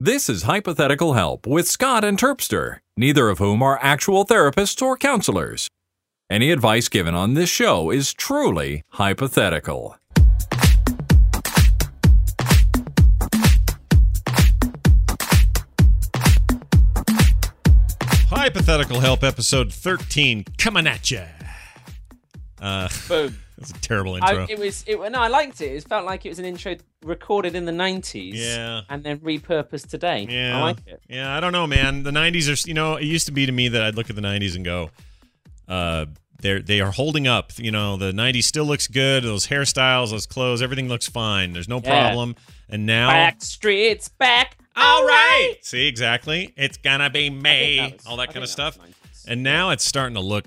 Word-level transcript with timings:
This 0.00 0.28
is 0.28 0.44
Hypothetical 0.44 1.14
Help 1.14 1.44
with 1.44 1.66
Scott 1.66 2.04
and 2.04 2.16
Terpster, 2.16 2.78
neither 2.96 3.28
of 3.30 3.38
whom 3.38 3.64
are 3.64 3.80
actual 3.82 4.24
therapists 4.24 4.80
or 4.80 4.96
counselors. 4.96 5.68
Any 6.30 6.52
advice 6.52 6.88
given 6.88 7.16
on 7.16 7.34
this 7.34 7.50
show 7.50 7.90
is 7.90 8.14
truly 8.14 8.84
hypothetical. 8.90 9.96
Hypothetical 18.30 19.00
Help, 19.00 19.24
episode 19.24 19.72
13, 19.72 20.44
coming 20.58 20.86
at 20.86 21.10
ya. 21.10 21.24
Uh, 22.60 22.88
Boom. 23.08 23.36
That's 23.58 23.70
a 23.70 23.74
terrible 23.74 24.14
I, 24.14 24.30
intro. 24.30 24.46
it 24.48 24.58
was. 24.58 24.84
It, 24.86 24.96
no, 25.10 25.18
I 25.20 25.28
liked 25.28 25.60
it. 25.60 25.72
It 25.74 25.84
felt 25.84 26.06
like 26.06 26.24
it 26.24 26.28
was 26.28 26.38
an 26.38 26.44
intro 26.44 26.76
recorded 27.02 27.54
in 27.54 27.64
the 27.64 27.72
'90s. 27.72 28.32
Yeah. 28.34 28.82
And 28.88 29.02
then 29.02 29.18
repurposed 29.18 29.88
today. 29.88 30.26
yeah, 30.30 30.56
I 30.58 30.60
like 30.62 30.78
it. 30.86 31.02
Yeah, 31.08 31.36
I 31.36 31.40
don't 31.40 31.52
know, 31.52 31.66
man. 31.66 32.02
The 32.04 32.10
90s 32.12 32.48
are, 32.64 32.68
you 32.68 32.74
know, 32.74 32.94
it 32.96 33.04
used 33.04 33.26
to 33.26 33.32
be 33.32 33.46
to 33.46 33.52
me 33.52 33.68
that 33.68 33.82
I'd 33.82 33.94
look 33.96 34.08
at 34.10 34.16
the 34.16 34.22
90s 34.22 34.54
and 34.56 34.64
go, 34.64 34.90
uh, 35.68 36.06
they're 36.40 36.60
they 36.62 36.80
are 36.80 36.92
holding 36.92 37.26
up. 37.26 37.52
You 37.58 37.72
know, 37.72 37.96
the 37.96 38.12
90s 38.12 38.44
still 38.44 38.64
looks 38.64 38.86
good. 38.86 39.24
Those 39.24 39.48
hairstyles, 39.48 40.10
those 40.10 40.26
clothes, 40.26 40.62
everything 40.62 40.88
looks 40.88 41.08
fine. 41.08 41.52
There's 41.52 41.68
no 41.68 41.80
Yeah. 41.82 42.00
problem. 42.00 42.36
And 42.68 42.86
now, 42.86 43.08
Back 43.10 43.42
streets 43.42 44.08
back. 44.08 44.56
all 44.76 45.04
right. 45.04 45.56
See, 45.62 45.88
exactly. 45.88 46.52
It's 46.56 46.76
gonna 46.76 47.10
be 47.10 47.28
May. 47.30 47.40
think 47.40 47.42
me. 47.42 47.76
that 47.90 47.92
was- 47.96 48.06
all 48.06 48.20
I 48.20 48.26
that 48.26 48.34
kind 48.34 48.44
of 48.44 48.50
stuff. 48.50 48.78
was 48.78 48.86
90s. 48.86 49.24
And 49.26 49.42
now 49.42 49.70
it's 49.70 49.84
starting 49.84 50.14
to 50.14 50.20
look 50.20 50.44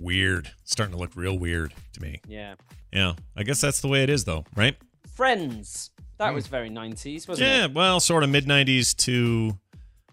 weird. 0.00 0.50
It's 0.62 0.72
starting 0.72 0.94
to 0.94 0.98
look 0.98 1.10
real 1.14 1.38
weird 1.38 1.72
to 1.94 2.02
me. 2.02 2.20
Yeah. 2.26 2.54
Yeah, 2.92 3.14
I 3.36 3.42
guess 3.42 3.60
that's 3.60 3.80
the 3.80 3.88
way 3.88 4.02
it 4.02 4.10
is, 4.10 4.24
though, 4.24 4.44
right? 4.54 4.76
Friends. 5.14 5.90
That 6.18 6.30
hmm. 6.30 6.34
was 6.34 6.46
very 6.46 6.70
90s, 6.70 7.28
wasn't. 7.28 7.48
Yeah, 7.48 7.64
it? 7.64 7.74
well, 7.74 8.00
sort 8.00 8.22
of 8.22 8.30
mid 8.30 8.46
'90s 8.46 8.96
to 9.04 9.58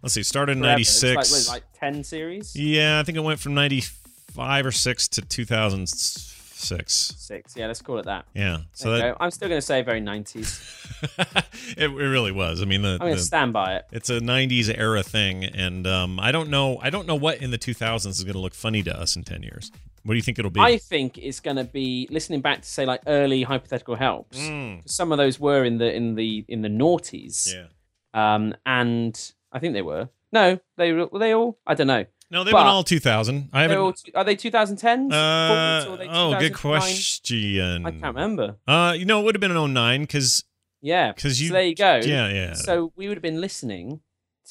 let's 0.01 0.13
see, 0.13 0.23
started 0.23 0.53
in 0.53 0.59
Forever. 0.59 0.71
'96. 0.71 1.15
Like, 1.15 1.47
what 1.47 1.47
like 1.47 1.79
10 1.79 2.03
series? 2.03 2.55
yeah, 2.55 2.99
I 2.99 3.03
think 3.03 3.17
it 3.17 3.21
went 3.21 3.39
from 3.39 3.53
'95 3.53 4.65
or 4.65 4.71
six 4.71 5.07
to 5.09 5.21
2006. 5.21 6.33
Six. 6.63 7.13
Six. 7.17 7.55
Yeah, 7.55 7.67
let's 7.67 7.81
call 7.81 7.99
it 7.99 8.05
that. 8.05 8.25
Yeah, 8.33 8.59
so 8.73 8.97
that. 8.97 9.17
I'm 9.19 9.31
still 9.31 9.49
going 9.49 9.57
to 9.59 9.65
say 9.65 9.81
very 9.81 10.01
90s. 10.01 11.13
it, 11.77 11.83
it 11.83 11.87
really 11.89 12.31
was. 12.31 12.61
I 12.61 12.65
mean, 12.65 12.81
the, 12.81 12.93
I'm 12.93 12.99
going 12.99 13.15
to 13.15 13.19
stand 13.19 13.53
by 13.53 13.75
it. 13.75 13.85
it's 13.91 14.09
a 14.09 14.19
'90s 14.19 14.73
era 14.75 15.03
thing, 15.03 15.43
and 15.43 15.85
um, 15.85 16.19
I 16.19 16.31
don't 16.31 16.49
know. 16.49 16.77
I 16.81 16.89
don't 16.89 17.07
know 17.07 17.15
what 17.15 17.41
in 17.41 17.51
the 17.51 17.57
2000s 17.57 18.07
is 18.07 18.23
going 18.23 18.33
to 18.33 18.39
look 18.39 18.53
funny 18.53 18.81
to 18.83 18.97
us 18.97 19.15
in 19.15 19.23
10 19.23 19.43
years. 19.43 19.71
What 20.03 20.13
do 20.13 20.15
you 20.17 20.21
think 20.21 20.37
it'll 20.39 20.51
be? 20.51 20.59
I 20.59 20.77
think 20.77 21.17
it's 21.17 21.39
going 21.39 21.57
to 21.57 21.63
be 21.63 22.07
listening 22.11 22.41
back 22.41 22.61
to 22.61 22.67
say 22.67 22.85
like 22.85 23.01
early 23.07 23.43
hypothetical 23.43 23.95
helps. 23.95 24.37
Mm, 24.39 24.81
Some 24.89 25.11
of 25.11 25.17
those 25.17 25.39
were 25.39 25.63
in 25.63 25.77
the 25.77 25.93
in 25.93 26.15
the 26.15 26.43
in 26.47 26.61
the 26.61 26.69
noughties. 26.69 27.53
yeah. 27.53 27.67
Um, 28.13 28.53
and 28.65 29.33
I 29.51 29.59
think 29.59 29.73
they 29.73 29.81
were. 29.81 30.09
No, 30.31 30.59
they 30.77 30.91
were. 30.91 31.07
Were 31.07 31.19
they 31.19 31.33
all? 31.33 31.57
I 31.65 31.73
don't 31.75 31.87
know. 31.87 32.05
No, 32.33 32.43
they've 32.43 32.51
But- 32.51 32.63
been 32.63 32.67
all 32.67 32.83
2000. 32.83 33.49
I 33.53 33.61
haven't. 33.61 33.77
all, 33.77 33.93
are 34.15 34.23
they 34.23 34.35
2010s? 34.35 35.13
uh, 35.13 35.95
they 35.97 36.07
oh, 36.09 36.39
good 36.39 36.55
question. 36.55 37.85
I 37.85 37.91
can't 37.91 38.03
remember. 38.03 38.57
Uh, 38.67 38.95
you 38.97 39.05
know, 39.05 39.21
it 39.21 39.23
would 39.25 39.35
have 39.35 39.39
been 39.39 39.51
an 39.51 39.57
09 39.57 40.01
because 40.01 40.43
Yeah. 40.81 41.13
'Cause 41.13 41.39
you- 41.39 41.49
so 41.49 41.53
there 41.53 41.63
you 41.63 41.75
go. 41.75 42.01
yeah, 42.03 42.27
yeah. 42.29 42.53
So 42.53 42.91
we 42.95 43.07
would 43.07 43.17
have 43.17 43.21
been 43.21 43.39
listening 43.39 44.01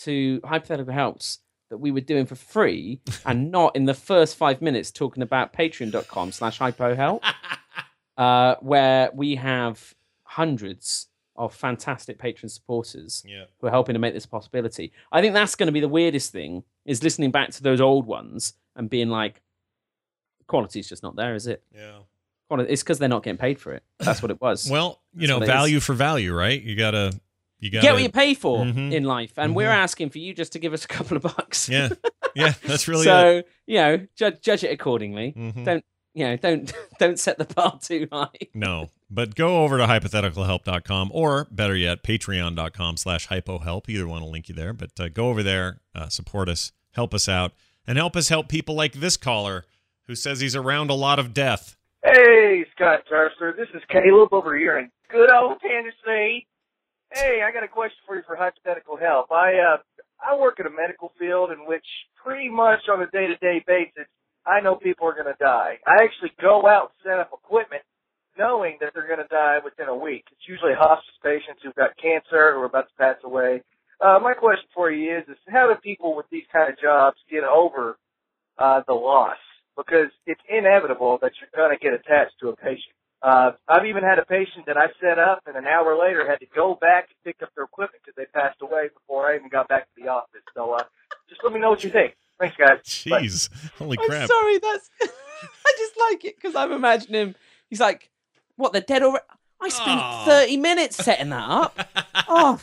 to 0.03 0.41
hypothetical 0.45 0.95
helps 0.95 1.41
that 1.71 1.79
we 1.79 1.91
were 1.91 2.01
doing 2.01 2.25
for 2.25 2.37
free 2.37 3.01
and 3.27 3.51
not 3.51 3.75
in 3.75 3.87
the 3.87 3.95
first 3.95 4.37
five 4.37 4.63
minutes 4.63 4.93
talking 4.93 5.23
about 5.23 5.53
patreon.com 5.53 6.31
slash 6.31 6.61
hypohelp 6.61 7.21
uh, 8.17 8.55
where 8.61 9.11
we 9.13 9.35
have 9.35 9.93
hundreds 10.23 11.09
of 11.35 11.53
fantastic 11.53 12.19
patron 12.19 12.49
supporters 12.49 13.25
yeah. 13.27 13.45
who 13.59 13.67
are 13.67 13.71
helping 13.71 13.95
to 13.95 13.99
make 13.99 14.15
this 14.15 14.25
a 14.27 14.29
possibility. 14.29 14.93
I 15.11 15.21
think 15.21 15.35
that's 15.35 15.57
going 15.57 15.67
to 15.67 15.73
be 15.73 15.81
the 15.81 15.89
weirdest 15.89 16.31
thing 16.31 16.63
is 16.85 17.03
listening 17.03 17.31
back 17.31 17.51
to 17.53 17.63
those 17.63 17.81
old 17.81 18.07
ones 18.07 18.55
and 18.77 18.89
being 18.91 19.09
like, 19.09 19.41
quality's 20.47 20.89
just 20.89 21.03
not 21.03 21.17
there, 21.17 21.35
is 21.35 21.47
it? 21.47 21.63
Yeah. 21.75 21.99
It's 22.55 22.83
because 22.83 22.99
they're 22.99 23.09
not 23.09 23.23
getting 23.23 23.39
paid 23.39 23.59
for 23.59 23.73
it. 23.73 23.83
That's 23.99 24.21
what 24.21 24.31
it 24.31 24.39
was. 24.41 24.69
Well, 24.71 25.01
you 25.15 25.27
That's 25.27 25.31
know, 25.31 25.43
it 25.43 25.47
value 25.47 25.81
for 25.81 25.95
value, 25.95 26.35
right? 26.35 26.61
You 26.61 26.77
gotta, 26.77 27.19
you 27.61 27.71
gotta 27.71 27.83
get 27.87 27.95
what 27.95 28.03
you 28.03 28.11
pay 28.11 28.35
for 28.35 28.59
Mhm. 28.65 28.93
in 28.93 29.05
life, 29.05 29.39
and 29.39 29.57
we're 29.57 29.71
Mhm. 29.71 29.75
asking 29.77 30.11
for 30.11 30.19
you 30.19 30.35
just 30.35 30.53
to 30.53 30.59
give 30.59 30.75
us 30.75 30.85
a 30.85 30.89
couple 30.89 31.17
of 31.17 31.23
bucks. 31.23 31.69
Yeah, 31.71 31.89
yeah, 32.35 32.53
that's 32.65 32.89
really 32.89 33.03
it. 33.03 33.05
so 33.05 33.43
you 33.67 33.77
know, 33.79 34.07
judge 34.17 34.43
judge 34.43 34.65
it 34.65 34.71
accordingly. 34.71 35.33
Mhm. 35.35 35.65
Don't 35.65 35.85
you 36.13 36.25
know? 36.27 36.37
Don't 36.37 36.71
don't 36.99 37.19
set 37.19 37.39
the 37.39 37.47
bar 37.47 37.79
too 37.81 38.07
high. 38.13 38.29
No, 38.53 38.91
but 39.11 39.35
go 39.35 39.63
over 39.65 39.79
to 39.79 39.85
hypotheticalhelp.com 39.87 41.11
or 41.15 41.47
better 41.51 41.75
yet, 41.77 42.03
patreon.com 42.03 42.99
slash 42.99 43.29
hypohelp. 43.29 43.89
Either 43.89 44.07
one 44.07 44.21
will 44.21 44.31
link 44.31 44.51
you 44.51 44.55
there. 44.55 44.75
But 44.75 44.91
uh, 45.01 45.09
go 45.09 45.31
over 45.31 45.43
there, 45.43 45.81
uh, 45.95 46.09
support 46.11 46.51
us, 46.51 46.73
help 46.93 47.15
us 47.15 47.29
out, 47.29 47.53
and 47.87 47.99
help 47.99 48.17
us 48.17 48.29
help 48.29 48.49
people 48.49 48.75
like 48.75 48.95
this 48.95 49.17
caller 49.17 49.65
who 50.07 50.15
says 50.15 50.41
he's 50.41 50.57
around 50.57 50.91
a 50.91 50.95
lot 50.95 51.19
of 51.19 51.35
death. 51.35 51.77
Hey, 52.03 52.65
Scott 52.75 53.01
Terpster. 53.11 53.57
This 53.57 53.69
is 53.75 53.83
Caleb 53.89 54.33
over 54.33 54.57
here 54.57 54.79
in 54.79 54.91
good 55.11 55.33
old 55.33 55.59
Tennessee. 55.61 56.47
Hey, 57.13 57.43
I 57.47 57.53
got 57.53 57.63
a 57.63 57.69
question 57.69 57.99
for 58.07 58.17
you 58.17 58.23
for 58.27 58.37
hypothetical 58.37 58.97
help. 58.97 59.31
I 59.31 59.55
uh, 59.59 59.77
I 60.19 60.37
work 60.37 60.59
in 60.61 60.67
a 60.67 60.71
medical 60.71 61.13
field 61.19 61.51
in 61.51 61.67
which 61.67 61.85
pretty 62.23 62.49
much 62.49 62.81
on 62.91 63.03
a 63.03 63.07
day-to-day 63.11 63.65
basis, 63.67 64.07
I 64.47 64.61
know 64.61 64.77
people 64.77 65.07
are 65.09 65.15
going 65.15 65.27
to 65.27 65.39
die. 65.39 65.79
I 65.87 66.03
actually 66.03 66.33
go 66.41 66.67
out 66.67 66.93
and 66.93 67.11
set 67.11 67.19
up 67.19 67.31
equipment 67.33 67.83
knowing 68.39 68.79
that 68.81 68.93
they're 68.95 69.07
going 69.07 69.23
to 69.23 69.29
die 69.29 69.59
within 69.63 69.89
a 69.89 69.97
week. 69.97 70.25
It's 70.33 70.49
usually 70.49 70.73
hospice 70.75 71.15
patients 71.23 71.61
who've 71.63 71.75
got 71.75 71.97
cancer 72.01 72.37
or 72.37 72.63
are 72.63 72.65
about 72.65 72.89
to 72.89 72.95
pass 72.99 73.17
away. 73.25 73.63
Uh, 74.03 74.19
my 74.21 74.35
question 74.35 74.67
for 74.75 74.91
you 74.91 75.17
is, 75.19 75.25
is 75.29 75.37
how 75.49 75.69
do 75.69 75.75
people 75.81 76.17
with 76.17 76.27
these 76.31 76.43
kind 76.53 76.73
of 76.73 76.79
jobs 76.81 77.17
get 77.31 77.45
over 77.45 77.97
uh, 78.59 78.83
the 78.87 78.95
loss? 78.95 79.37
Because 79.77 80.11
it's 80.27 80.41
inevitable 80.49 81.19
that 81.23 81.33
you're 81.41 81.49
going 81.55 81.77
to 81.77 81.83
get 81.83 81.95
attached 81.95 82.35
to 82.41 82.49
a 82.49 82.57
patient. 82.57 82.95
Uh, 83.23 83.53
I've 83.69 83.87
even 83.87 84.03
had 84.03 84.19
a 84.19 84.25
patient 84.25 84.67
that 84.67 84.77
I 84.77 84.87
set 85.01 85.19
up 85.21 85.43
and 85.47 85.57
an 85.57 85.67
hour 85.67 85.97
later 85.97 86.29
had 86.29 86.41
to 86.41 86.47
go 86.55 86.75
back 86.75 87.09
and 87.09 87.17
pick 87.25 87.41
up 87.43 87.51
their 87.55 87.65
equipment 87.65 88.03
because 88.05 88.17
they 88.17 88.27
passed 88.39 88.61
away 88.61 88.89
before 88.93 89.31
I 89.31 89.37
even 89.37 89.49
got 89.49 89.69
back 89.69 89.85
to 89.85 90.03
the 90.03 90.09
office. 90.09 90.43
So, 90.55 90.73
uh, 90.73 90.83
just 91.29 91.41
let 91.45 91.53
me 91.53 91.61
know 91.61 91.71
what 91.71 91.85
you 91.85 91.91
think. 91.91 92.15
Thanks, 92.41 92.57
guys. 92.57 92.79
Bye. 93.09 93.23
Jeez, 93.23 93.49
holy 93.79 93.97
I'm 94.01 94.09
crap. 94.09 94.27
sorry. 94.29 94.59
That's 94.59 94.91
I 95.03 95.75
just 95.79 95.95
like 96.11 96.25
it 96.25 96.35
because 96.37 96.57
I'm 96.57 96.73
imagining. 96.73 97.37
He's 97.71 97.79
like, 97.79 98.11
"What? 98.57 98.73
They're 98.73 98.81
dead 98.83 99.05
already." 99.05 99.25
I 99.61 99.69
spent 99.69 100.01
Aw. 100.01 100.25
30 100.25 100.57
minutes 100.57 100.97
setting 100.97 101.29
that 101.29 101.49
up. 101.49 101.79
oh, 102.29 102.61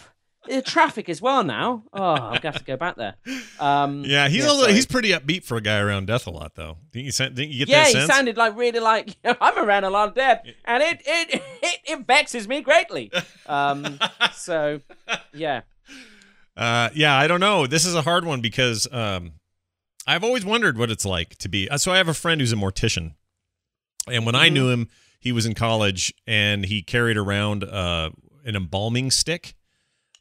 the 0.47 0.61
traffic 0.61 1.09
as 1.09 1.21
well 1.21 1.43
now. 1.43 1.83
Oh, 1.93 2.01
I'm 2.01 2.39
gonna 2.41 2.51
have 2.53 2.57
to 2.59 2.63
go 2.63 2.77
back 2.77 2.95
there. 2.95 3.15
Um, 3.59 4.03
Yeah, 4.07 4.27
he's 4.29 4.45
a 4.45 4.51
little, 4.53 4.73
he's 4.73 4.85
pretty 4.85 5.09
upbeat 5.09 5.43
for 5.43 5.57
a 5.57 5.61
guy 5.61 5.79
around 5.79 6.07
death 6.07 6.25
a 6.27 6.31
lot, 6.31 6.55
though. 6.55 6.77
Didn't 6.91 7.05
you, 7.05 7.11
sen- 7.11 7.33
didn't 7.35 7.51
you 7.51 7.65
get 7.65 7.69
yeah, 7.69 7.83
that 7.91 8.01
he 8.01 8.07
sounded 8.07 8.37
like 8.37 8.57
really 8.57 8.79
like 8.79 9.15
I'm 9.25 9.57
around 9.59 9.83
a 9.83 9.89
lot 9.89 10.09
of 10.09 10.15
death, 10.15 10.41
and 10.65 10.81
it 10.81 11.01
it 11.05 11.41
it, 11.61 11.79
it 11.85 12.07
vexes 12.07 12.47
me 12.47 12.61
greatly. 12.61 13.11
Um, 13.45 13.99
so 14.33 14.81
yeah, 15.33 15.61
Uh, 16.57 16.89
yeah, 16.93 17.15
I 17.15 17.27
don't 17.27 17.39
know. 17.39 17.67
This 17.67 17.85
is 17.85 17.95
a 17.95 18.01
hard 18.01 18.25
one 18.25 18.41
because 18.41 18.85
um, 18.91 19.33
I've 20.05 20.25
always 20.25 20.43
wondered 20.43 20.77
what 20.77 20.91
it's 20.91 21.05
like 21.05 21.37
to 21.37 21.47
be. 21.47 21.69
uh, 21.69 21.77
So 21.77 21.93
I 21.93 21.97
have 21.97 22.09
a 22.09 22.13
friend 22.13 22.41
who's 22.41 22.51
a 22.51 22.57
mortician, 22.57 23.13
and 24.11 24.25
when 24.25 24.35
I 24.35 24.49
Mhm. 24.49 24.53
knew 24.53 24.69
him, 24.69 24.89
he 25.21 25.31
was 25.31 25.45
in 25.45 25.53
college 25.53 26.13
and 26.27 26.65
he 26.65 26.81
carried 26.81 27.15
around 27.17 27.63
uh, 27.63 28.09
an 28.45 28.55
embalming 28.57 29.09
stick. 29.11 29.55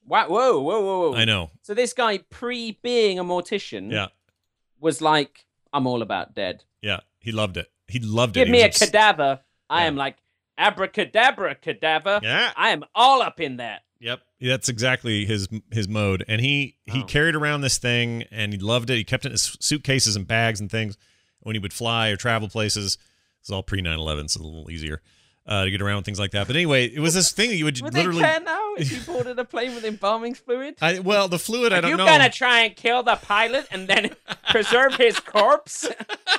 Wow, 0.09 0.29
whoa, 0.29 0.59
whoa, 0.61 0.81
whoa, 0.81 1.11
whoa. 1.11 1.15
I 1.17 1.25
know. 1.25 1.51
So 1.63 1.75
this 1.75 1.93
guy, 1.93 2.19
pre 2.31 2.79
being 2.83 3.19
a 3.19 3.25
mortician, 3.25 3.91
Yeah, 3.93 4.09
was 4.81 5.01
like, 5.01 5.45
I'm 5.73 5.87
all 5.87 6.03
about 6.03 6.35
dead. 6.35 6.65
yeah. 6.83 7.01
He 7.21 7.33
loved 7.33 7.57
it. 7.57 7.67
He 7.89 7.99
loved 7.99 8.37
it. 8.37 8.41
Give 8.41 8.49
me 8.49 8.63
a 8.63 8.67
obs- 8.67 8.79
cadaver. 8.79 9.41
I 9.69 9.83
Yeah. 9.83 9.87
am 9.89 9.97
like 9.97 10.17
abracadabra 10.57 11.55
cadaver. 11.57 12.21
Yeah. 12.23 12.53
I 12.57 12.71
am 12.71 12.85
all 12.95 13.23
up 13.23 13.41
in 13.41 13.57
that. 13.59 13.83
Yep, 14.01 14.21
that's 14.41 14.69
exactly 14.69 15.25
his 15.27 15.49
his 15.73 15.89
mode. 15.89 16.25
And 16.29 16.41
he 16.41 16.77
he 16.87 17.01
Oh. 17.01 17.05
carried 17.05 17.35
around 17.35 17.63
this 17.63 17.79
thing, 17.79 18.23
and 18.31 18.53
he 18.53 18.59
loved 18.59 18.91
it. 18.91 18.97
He 18.97 19.05
kept 19.05 19.25
it 19.25 19.29
in 19.29 19.33
his 19.33 19.57
suitcases 19.61 20.15
and 20.15 20.27
bags 20.27 20.61
and 20.61 20.71
things. 20.71 20.97
When 21.41 21.55
he 21.57 21.59
would 21.59 21.73
fly 21.73 22.09
or 22.09 22.17
travel 22.17 22.49
places, 22.49 22.97
It's 23.41 23.51
all 23.51 23.63
pre 23.63 23.81
9-11, 23.81 24.29
so 24.29 24.41
a 24.41 24.43
little 24.43 24.71
easier 24.71 25.01
uh, 25.49 25.65
to 25.65 25.71
get 25.71 25.81
around 25.83 26.05
things 26.05 26.19
like 26.21 26.31
that. 26.33 26.47
But 26.47 26.55
anyway, 26.57 26.85
it 26.87 27.01
was 27.01 27.15
this 27.15 27.33
thing 27.33 27.49
that 27.51 27.57
you 27.57 27.65
would 27.65 27.81
Would 27.83 27.95
literally. 27.95 28.21
they 28.23 28.29
care 28.29 28.41
now 28.41 28.75
if 28.77 28.93
you 28.93 29.01
boarded 29.13 29.39
a 29.39 29.45
plane 29.45 29.75
with 29.75 29.85
embalming 29.85 30.35
fluid? 30.35 30.77
I, 30.81 30.99
well, 31.01 31.27
the 31.27 31.39
fluid, 31.39 31.73
I 31.73 31.79
Are 31.79 31.81
don't 31.81 31.91
know. 31.93 32.05
you 32.05 32.11
know. 32.11 32.19
gonna 32.19 32.31
try 32.31 32.61
and 32.61 32.77
kill 32.77 33.03
the 33.03 33.17
pilot 33.17 33.67
and 33.73 33.89
then 33.89 34.15
preserve 34.51 34.95
his 34.97 35.19
corpse? 35.21 35.89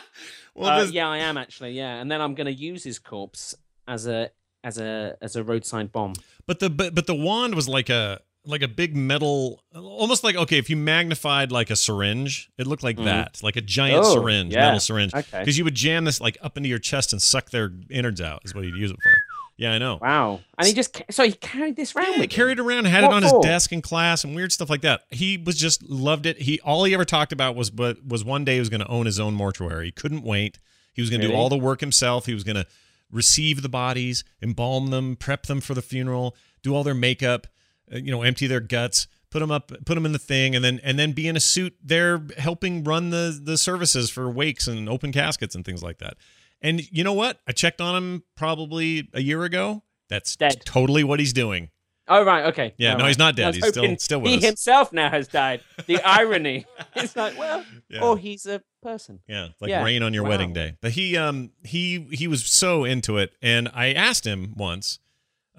well, 0.56 0.70
Uh, 0.70 0.82
this- 0.86 0.92
yeah, 0.92 1.10
I 1.10 1.18
am 1.18 1.38
actually. 1.38 1.72
Yeah, 1.72 1.96
and 2.00 2.10
then 2.12 2.22
I'm 2.22 2.36
gonna 2.36 2.50
use 2.52 2.84
his 2.84 3.00
corpse 3.00 3.56
as 3.88 4.08
a 4.08 4.30
as 4.64 4.78
a 4.78 5.16
as 5.22 5.36
a 5.36 5.44
roadside 5.44 5.92
bomb. 5.92 6.14
but 6.46 6.60
the 6.60 6.70
but, 6.70 6.94
but 6.94 7.08
the 7.08 7.16
wand 7.16 7.56
was 7.56 7.68
like 7.68 7.90
a 7.90 8.20
like 8.46 8.62
a 8.62 8.68
big 8.68 8.96
metal, 8.96 9.62
almost 9.76 10.24
like 10.24 10.36
okay, 10.36 10.58
if 10.58 10.70
you 10.70 10.78
magnified 10.78 11.52
like 11.52 11.70
a 11.70 11.76
syringe, 11.76 12.50
it 12.58 12.66
looked 12.68 12.84
like 12.84 12.98
Mhm. 12.98 13.06
that, 13.06 13.40
like 13.44 13.56
a 13.56 13.62
giant 13.62 14.06
Oh, 14.06 14.14
syringe, 14.14 14.54
yeah. 14.54 14.66
metal 14.68 14.80
syringe, 14.80 15.14
Okay. 15.14 15.40
because 15.40 15.58
you 15.58 15.64
would 15.66 15.76
jam 15.76 16.06
this 16.06 16.20
like 16.22 16.38
up 16.42 16.56
into 16.58 16.70
your 16.70 16.80
chest 16.80 17.12
and 17.14 17.22
suck 17.22 17.50
their 17.52 17.72
innards 17.90 18.22
out. 18.22 18.42
Is 18.46 18.56
what 18.56 18.64
you'd 18.64 18.76
use 18.78 18.92
it 18.92 18.98
for. 19.02 19.12
Yeah, 19.58 19.74
I 19.74 19.78
know. 19.78 20.00
Wow. 20.02 20.40
And 20.58 20.68
he 20.68 20.74
just 20.74 21.02
so 21.12 21.26
he 21.26 21.34
carried 21.34 21.76
this 21.76 21.94
around 21.94 22.06
Yeah, 22.06 22.14
he 22.14 22.20
with 22.22 22.32
him? 22.32 22.36
carried 22.36 22.60
it 22.60 22.62
around, 22.62 22.86
had 22.86 23.04
What 23.04 23.12
it 23.12 23.16
on 23.16 23.24
his 23.24 23.34
desk 23.44 23.74
in 23.74 23.82
class, 23.82 24.24
and 24.24 24.34
weird 24.34 24.54
stuff 24.54 24.70
like 24.70 24.82
that. 24.82 25.02
He 25.12 25.36
was 25.38 25.58
just 25.58 25.84
loved 25.84 26.26
it. 26.26 26.42
He 26.44 26.62
all 26.62 26.86
he 26.86 26.94
ever 26.94 27.04
talked 27.06 27.34
about 27.34 27.58
was 27.58 27.70
but 27.70 28.06
was 28.08 28.24
one 28.24 28.46
day 28.46 28.54
he 28.54 28.60
was 28.60 28.70
going 28.70 28.80
to 28.80 28.88
own 28.88 29.06
his 29.06 29.20
own 29.20 29.34
mortuary. 29.34 29.88
He 29.88 29.92
couldn't 29.92 30.24
wait. 30.24 30.60
He 30.94 31.02
was 31.02 31.10
going 31.10 31.22
to 31.22 31.28
do 31.28 31.34
all 31.34 31.50
the 31.50 31.58
work 31.58 31.82
himself. 31.82 32.26
He 32.26 32.34
was 32.34 32.44
going 32.46 32.56
to 32.56 32.66
receive 33.12 33.62
the 33.62 33.70
bodies, 33.70 34.24
embalm 34.42 34.88
them, 34.88 35.16
prep 35.16 35.46
them 35.48 35.60
for 35.62 35.74
the 35.74 35.82
funeral, 35.82 36.36
do 36.64 36.74
all 36.76 36.84
their 36.84 36.94
makeup, 36.94 37.48
you 37.92 38.12
know, 38.12 38.22
empty 38.24 38.48
their 38.48 38.60
guts, 38.60 39.08
put 39.32 39.40
them 39.40 39.52
up, 39.52 39.72
put 39.86 39.96
them 39.96 40.06
in 40.06 40.12
the 40.12 40.20
thing, 40.20 40.56
and 40.56 40.64
then 40.64 40.80
and 40.84 40.98
then 41.00 41.12
be 41.14 41.28
in 41.28 41.36
a 41.36 41.40
suit 41.40 41.76
there 41.84 42.22
helping 42.38 42.84
run 42.84 43.10
the 43.10 43.40
the 43.44 43.58
services 43.58 44.10
for 44.10 44.30
wakes 44.30 44.68
and 44.68 44.88
open 44.90 45.12
caskets 45.12 45.56
and 45.56 45.64
things 45.66 45.82
like 45.84 46.00
that. 46.00 46.16
And 46.62 46.82
you 46.92 47.04
know 47.04 47.14
what? 47.14 47.40
I 47.48 47.52
checked 47.54 47.80
on 47.82 47.96
him 47.96 48.24
probably 48.36 49.08
a 49.14 49.22
year 49.22 49.44
ago. 49.44 49.84
That's 50.10 50.36
Dead. 50.36 50.62
totally 50.66 51.04
what 51.04 51.20
he's 51.20 51.34
doing. 51.34 51.70
Oh 52.12 52.24
right, 52.26 52.46
okay. 52.46 52.74
Yeah, 52.78 52.94
All 52.94 52.98
no, 52.98 53.04
right. 53.04 53.10
he's 53.10 53.20
not 53.20 53.36
dead. 53.36 53.54
He's 53.54 53.68
still- 53.68 53.96
still 53.98 54.20
with 54.22 54.32
He 54.32 54.38
us. 54.38 54.44
himself 54.44 54.92
now 54.92 55.12
has 55.12 55.28
died. 55.28 55.62
The 55.86 56.02
irony. 56.04 56.66
It's 56.96 57.16
like, 57.16 57.38
well, 57.38 57.64
Yeah. 57.88 58.02
or 58.02 58.18
he's 58.18 58.48
a 58.48 58.64
person. 58.82 59.20
Yeah, 59.28 59.50
like 59.62 59.70
Yeah. 59.70 59.84
rain 59.84 60.02
on 60.02 60.16
your 60.16 60.24
Wow. 60.24 60.30
wedding 60.30 60.52
day. 60.52 60.74
But 60.82 60.94
he 60.94 61.16
um 61.18 61.52
he 61.64 62.08
he 62.12 62.28
was 62.28 62.44
so 62.46 62.84
into 62.84 63.20
it, 63.20 63.34
and 63.44 63.70
I 63.76 63.94
asked 63.94 64.26
him 64.26 64.54
once, 64.58 64.98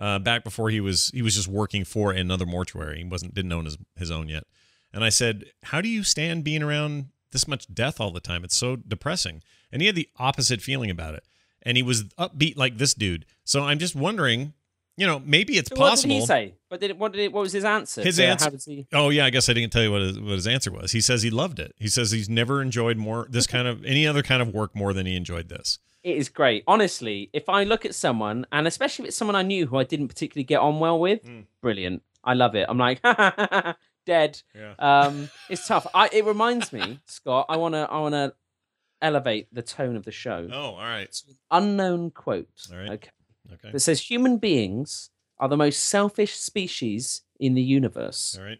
uh, 0.00 0.19
back 0.19 0.43
before 0.43 0.70
he 0.70 0.81
was 0.81 1.11
he 1.14 1.23
was 1.23 1.37
just 1.37 1.47
working 1.47 1.85
for 1.85 2.11
another 2.11 2.47
mortuary. 2.47 2.99
He 2.99 3.05
wasn't 3.05 3.35
didn't 3.35 3.52
own 3.52 3.67
his 3.67 3.79
his 3.97 4.11
own 4.11 4.29
yet, 4.29 4.44
and 4.93 5.05
I 5.05 5.11
said, 5.11 5.44
"How 5.64 5.81
do 5.81 5.88
you 5.88 6.02
stand 6.02 6.43
being 6.43 6.62
around 6.62 7.11
this 7.31 7.47
much 7.47 7.73
death 7.73 8.00
all 8.00 8.11
the 8.11 8.19
time? 8.20 8.43
It's 8.43 8.56
so 8.56 8.75
depressing." 8.76 9.43
And 9.70 9.81
he 9.82 9.87
had 9.87 9.94
the 9.94 10.08
opposite 10.19 10.61
feeling 10.62 10.91
about 10.91 11.14
it, 11.14 11.23
and 11.62 11.76
he 11.76 11.82
was 11.82 12.05
upbeat 12.19 12.56
like 12.56 12.79
this 12.79 12.94
dude. 12.94 13.26
So 13.44 13.62
I'm 13.62 13.79
just 13.79 13.94
wondering, 13.94 14.55
you 14.97 15.06
know, 15.06 15.20
maybe 15.25 15.58
it's 15.58 15.69
So 15.69 15.76
what 15.76 15.91
possible. 15.91 16.14
did 16.14 16.20
he 16.23 16.26
say? 16.26 16.55
But 16.69 16.81
did 16.81 16.91
it, 16.91 16.99
what 16.99 17.12
did 17.12 17.20
it, 17.20 17.32
what 17.32 17.43
was 17.43 17.53
his 17.53 17.64
answer? 17.64 18.03
His 18.03 18.19
answer- 18.19 18.50
he? 18.67 18.87
Oh 18.93 19.11
yeah, 19.11 19.26
I 19.26 19.31
guess 19.31 19.49
I 19.49 19.53
didn't 19.53 19.73
tell 19.73 19.82
you 19.82 19.93
what 19.93 20.00
his, 20.03 20.19
what 20.19 20.32
his 20.32 20.46
answer 20.46 20.73
was. 20.73 20.93
He 20.93 21.00
says 21.00 21.23
he 21.23 21.31
loved 21.31 21.58
it. 21.61 21.75
He 21.79 21.88
says 21.88 22.11
he's 22.11 22.29
never 22.29 22.61
enjoyed 22.62 22.96
more 22.96 23.26
this 23.31 23.46
kind 23.46 23.69
of 23.69 23.85
any 23.85 24.06
other 24.06 24.23
kind 24.23 24.41
of 24.43 24.53
work 24.55 24.75
more 24.75 24.93
than 24.93 25.06
he 25.06 25.14
enjoyed 25.14 25.49
this. 25.49 25.79
It 26.02 26.17
is 26.17 26.29
great. 26.31 26.64
Honestly, 26.67 27.29
if 27.32 27.49
I 27.49 27.64
look 27.64 27.85
at 27.85 27.94
someone, 27.94 28.47
and 28.52 28.67
especially 28.67 29.05
if 29.05 29.08
it's 29.08 29.17
someone 29.17 29.37
I 29.37 29.43
knew 29.43 29.67
who 29.67 29.76
I 29.79 29.85
didn't 29.85 30.08
particularly 30.08 30.44
get 30.44 30.61
on 30.61 30.81
well 30.81 30.99
with, 30.99 31.25
Mm. 31.25 31.44
brilliant. 31.61 32.02
I 32.25 32.35
love 32.35 32.55
it. 32.55 32.67
I'm 32.69 32.79
like, 32.79 33.00
dead. 34.06 34.43
Yeah. 34.55 34.75
Um, 34.79 35.31
it's 35.49 35.67
tough. 35.67 35.87
I, 35.94 36.08
it 36.12 36.25
reminds 36.25 36.73
me, 36.73 37.00
Scott. 37.06 37.47
I 37.49 37.56
wanna, 37.56 37.82
I 37.91 37.99
wanna 38.00 38.32
elevate 39.02 39.49
the 39.52 39.62
tone 39.62 39.97
of 39.97 40.05
the 40.05 40.11
show. 40.12 40.49
Oh, 40.52 40.75
all 40.75 40.79
right. 40.79 41.14
Unknown 41.50 42.11
quote. 42.11 42.49
All 42.73 42.79
right. 42.79 42.91
Okay. 42.93 43.11
Okay. 43.53 43.70
That 43.73 43.81
says 43.81 44.00
human 44.11 44.38
beings 44.38 45.11
are 45.38 45.49
the 45.49 45.56
most 45.56 45.85
selfish 45.85 46.35
species 46.37 47.23
in 47.38 47.55
the 47.55 47.62
universe. 47.62 48.37
All 48.38 48.44
right. 48.44 48.58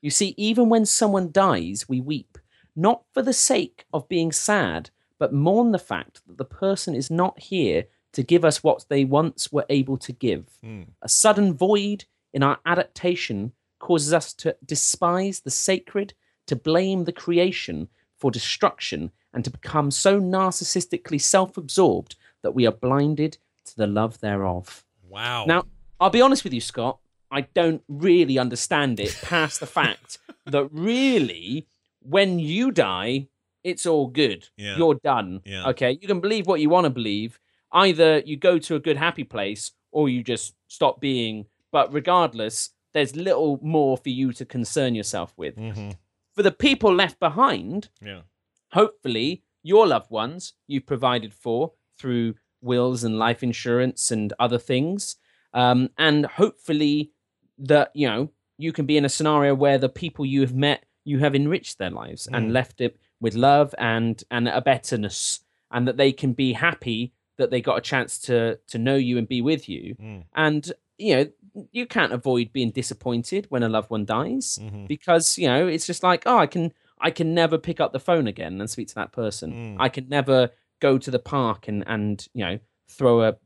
You 0.00 0.10
see, 0.10 0.34
even 0.36 0.68
when 0.68 0.86
someone 0.86 1.30
dies, 1.30 1.88
we 1.88 2.00
weep, 2.00 2.38
not 2.74 3.02
for 3.12 3.20
the 3.22 3.32
sake 3.34 3.84
of 3.92 4.08
being 4.08 4.32
sad, 4.32 4.90
but 5.20 5.34
mourn 5.34 5.70
the 5.70 5.78
fact 5.78 6.22
that 6.26 6.38
the 6.38 6.44
person 6.44 6.96
is 6.96 7.10
not 7.10 7.38
here 7.38 7.84
to 8.14 8.22
give 8.24 8.44
us 8.44 8.64
what 8.64 8.86
they 8.88 9.04
once 9.04 9.52
were 9.52 9.66
able 9.68 9.98
to 9.98 10.12
give. 10.12 10.46
Hmm. 10.64 10.82
A 11.02 11.08
sudden 11.08 11.54
void 11.54 12.06
in 12.32 12.42
our 12.42 12.58
adaptation 12.66 13.52
causes 13.78 14.12
us 14.12 14.32
to 14.32 14.56
despise 14.64 15.40
the 15.40 15.50
sacred, 15.50 16.14
to 16.46 16.56
blame 16.56 17.04
the 17.04 17.12
creation 17.12 17.88
for 18.16 18.30
destruction, 18.30 19.12
and 19.32 19.44
to 19.44 19.50
become 19.50 19.90
so 19.90 20.20
narcissistically 20.20 21.20
self 21.20 21.56
absorbed 21.56 22.16
that 22.42 22.52
we 22.52 22.66
are 22.66 22.72
blinded 22.72 23.36
to 23.66 23.76
the 23.76 23.86
love 23.86 24.20
thereof. 24.20 24.84
Wow. 25.08 25.44
Now, 25.44 25.64
I'll 26.00 26.10
be 26.10 26.22
honest 26.22 26.44
with 26.44 26.54
you, 26.54 26.62
Scott. 26.62 26.98
I 27.30 27.42
don't 27.42 27.82
really 27.88 28.38
understand 28.38 28.98
it 28.98 29.16
past 29.22 29.60
the 29.60 29.66
fact 29.66 30.18
that 30.46 30.68
really, 30.72 31.68
when 32.00 32.38
you 32.38 32.70
die, 32.70 33.28
it's 33.64 33.86
all 33.86 34.06
good. 34.08 34.48
Yeah. 34.56 34.76
You're 34.76 34.96
done. 35.02 35.40
Yeah. 35.44 35.68
Okay. 35.68 35.98
You 36.00 36.08
can 36.08 36.20
believe 36.20 36.46
what 36.46 36.60
you 36.60 36.68
want 36.70 36.84
to 36.84 36.90
believe. 36.90 37.38
Either 37.72 38.18
you 38.20 38.36
go 38.36 38.58
to 38.58 38.74
a 38.74 38.80
good, 38.80 38.96
happy 38.96 39.24
place 39.24 39.72
or 39.92 40.08
you 40.08 40.22
just 40.22 40.54
stop 40.68 41.00
being. 41.00 41.46
But 41.72 41.92
regardless, 41.92 42.70
there's 42.94 43.14
little 43.14 43.58
more 43.62 43.96
for 43.96 44.08
you 44.08 44.32
to 44.32 44.44
concern 44.44 44.94
yourself 44.94 45.32
with. 45.36 45.56
hmm 45.56 45.90
For 46.34 46.42
the 46.42 46.50
people 46.52 46.94
left 46.94 47.18
behind, 47.20 47.88
Yeah. 48.02 48.22
hopefully 48.72 49.42
your 49.62 49.86
loved 49.86 50.10
ones 50.10 50.54
you've 50.66 50.86
provided 50.86 51.34
for 51.34 51.72
through 51.98 52.34
wills 52.62 53.04
and 53.04 53.18
life 53.18 53.42
insurance 53.42 54.10
and 54.10 54.32
other 54.38 54.58
things 54.58 55.16
um, 55.52 55.90
and 55.98 56.26
hopefully 56.26 57.12
that 57.58 57.90
you 57.94 58.06
know 58.06 58.30
you 58.58 58.72
can 58.72 58.86
be 58.86 58.96
in 58.96 59.04
a 59.04 59.08
scenario 59.08 59.54
where 59.54 59.78
the 59.78 59.88
people 59.88 60.24
you 60.24 60.40
have 60.42 60.54
met 60.54 60.84
you 61.04 61.18
have 61.18 61.34
enriched 61.34 61.78
their 61.78 61.90
lives 61.90 62.26
Mm. 62.30 62.36
and 62.36 62.52
left 62.52 62.80
it 62.80 62.98
with 63.20 63.34
love 63.34 63.74
and 63.78 64.24
and 64.30 64.48
a 64.48 64.60
betterness 64.60 65.40
and 65.70 65.86
that 65.86 65.96
they 65.96 66.12
can 66.12 66.32
be 66.32 66.52
happy 66.54 67.12
that 67.36 67.50
they 67.50 67.60
got 67.60 67.78
a 67.78 67.80
chance 67.80 68.18
to 68.18 68.56
to 68.66 68.78
know 68.78 68.96
you 68.96 69.18
and 69.18 69.28
be 69.28 69.40
with 69.42 69.68
you 69.68 69.94
Mm. 70.00 70.24
and 70.34 70.72
you 70.98 71.14
know 71.16 71.26
you 71.72 71.86
can't 71.86 72.12
avoid 72.12 72.52
being 72.52 72.70
disappointed 72.70 73.46
when 73.48 73.62
a 73.62 73.68
loved 73.68 73.90
one 73.90 74.04
dies 74.04 74.58
Mhm. 74.60 74.86
because 74.88 75.38
you 75.38 75.46
know 75.48 75.66
it's 75.66 75.86
just 75.86 76.02
like 76.02 76.22
oh 76.26 76.38
i 76.38 76.46
can 76.46 76.72
i 77.00 77.10
can 77.10 77.34
never 77.34 77.56
pick 77.58 77.80
up 77.80 77.92
the 77.92 78.00
phone 78.00 78.26
again 78.26 78.60
and 78.60 78.68
speak 78.70 78.88
to 78.88 78.94
that 78.94 79.12
person 79.12 79.52
Mm. 79.52 79.76
i 79.80 79.88
can 79.88 80.08
never 80.08 80.50
go 80.80 80.98
to 80.98 81.10
the 81.10 81.18
park 81.18 81.68
and 81.68 81.82
and 81.86 82.26
you 82.34 82.44
know 82.44 82.58
throw 82.88 83.22
a 83.22 83.36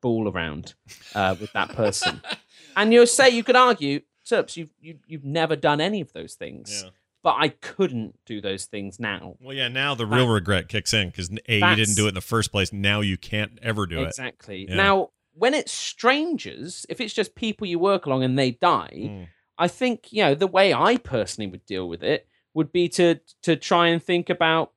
ball 0.00 0.28
around 0.28 0.74
uh, 1.14 1.34
with 1.40 1.52
that 1.52 1.68
person 1.70 2.20
and 2.76 2.92
you'll 2.92 3.06
say 3.06 3.28
you 3.30 3.44
could 3.44 3.56
argue 3.56 4.00
Terps, 4.24 4.56
you've, 4.56 4.70
you've 4.80 5.00
you've 5.06 5.24
never 5.24 5.56
done 5.56 5.80
any 5.80 6.00
of 6.00 6.12
those 6.12 6.34
things 6.34 6.82
Yeah. 6.84 6.90
But 7.22 7.36
i 7.38 7.48
couldn't 7.48 8.18
do 8.26 8.40
those 8.40 8.64
things 8.66 8.98
now 9.00 9.36
Well, 9.40 9.54
yeah. 9.56 9.68
Now 9.68 9.94
the 9.94 10.06
real 10.06 10.28
regret 10.28 10.68
kicks 10.68 10.92
in 10.92 11.08
because 11.10 11.30
a 11.48 11.58
you 11.58 11.76
didn't 11.76 11.94
do 11.96 12.06
it 12.06 12.10
in 12.10 12.14
the 12.14 12.20
first 12.20 12.50
place. 12.52 12.72
Now 12.72 13.00
you 13.00 13.16
can't 13.16 13.58
ever 13.62 13.86
do 13.86 14.02
it. 14.02 14.08
exactly 14.08 14.66
Yeah. 14.68 14.76
now 14.76 15.10
when 15.34 15.54
it's 15.54 15.72
strangers 15.72 16.84
if 16.88 17.00
it's 17.00 17.14
just 17.14 17.34
people 17.34 17.66
you 17.66 17.78
work 17.78 18.06
along 18.06 18.22
and 18.24 18.38
they 18.38 18.50
die. 18.50 18.90
Mm. 19.04 19.26
I 19.58 19.68
think 19.68 20.12
you 20.12 20.22
know 20.24 20.34
the 20.34 20.46
way 20.46 20.74
I 20.74 20.96
personally 20.96 21.50
would 21.50 21.64
deal 21.66 21.88
with 21.88 22.02
it 22.02 22.26
would 22.54 22.72
be 22.72 22.88
to 22.90 23.20
to 23.42 23.56
try 23.56 23.86
and 23.88 24.02
think 24.02 24.28
about 24.28 24.72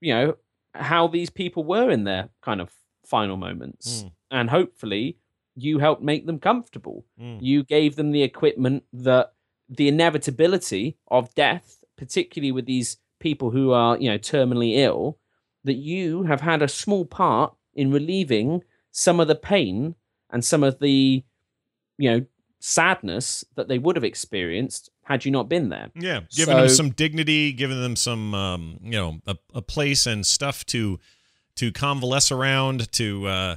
you 0.00 0.12
know 0.14 0.36
how 0.74 1.08
these 1.08 1.30
people 1.30 1.64
were 1.64 1.90
in 1.90 2.04
their 2.04 2.28
kind 2.42 2.60
of 2.60 2.70
final 3.06 3.36
moments 3.36 4.02
Mm. 4.04 4.10
and 4.30 4.50
hopefully 4.50 5.18
you 5.54 5.78
helped 5.78 6.02
make 6.02 6.26
them 6.26 6.38
comfortable 6.38 7.06
Mm. 7.20 7.38
you 7.40 7.64
gave 7.64 7.96
them 7.96 8.12
the 8.12 8.22
equipment 8.22 8.84
that 8.92 9.32
the 9.68 9.88
inevitability 9.88 10.96
of 11.08 11.34
death 11.34 11.84
particularly 11.96 12.52
with 12.52 12.66
these 12.66 12.98
people 13.18 13.50
who 13.50 13.72
are 13.72 13.96
you 13.98 14.10
know 14.10 14.18
terminally 14.18 14.76
ill 14.76 15.18
that 15.64 15.74
you 15.74 16.22
have 16.24 16.40
had 16.40 16.62
a 16.62 16.68
small 16.68 17.04
part 17.04 17.54
in 17.74 17.90
relieving 17.90 18.62
some 18.92 19.18
of 19.18 19.28
the 19.28 19.34
pain 19.34 19.94
and 20.30 20.44
some 20.44 20.62
of 20.62 20.78
the 20.78 21.24
you 21.98 22.10
know 22.10 22.24
sadness 22.58 23.44
that 23.54 23.68
they 23.68 23.78
would 23.78 23.96
have 23.96 24.04
experienced 24.04 24.90
had 25.04 25.24
you 25.24 25.30
not 25.30 25.48
been 25.48 25.68
there 25.68 25.90
Yeah, 25.94 26.20
giving 26.34 26.56
them 26.56 26.68
some 26.68 26.90
dignity, 26.90 27.52
giving 27.52 27.80
them 27.80 27.94
some, 27.94 28.34
um, 28.34 28.78
you 28.82 28.92
know, 28.92 29.20
a, 29.26 29.36
a 29.54 29.62
place 29.62 30.04
and 30.04 30.26
stuff 30.26 30.66
to 30.66 30.98
to 31.56 31.70
convalesce 31.70 32.32
around. 32.32 32.90
To 32.92 33.26
uh, 33.26 33.56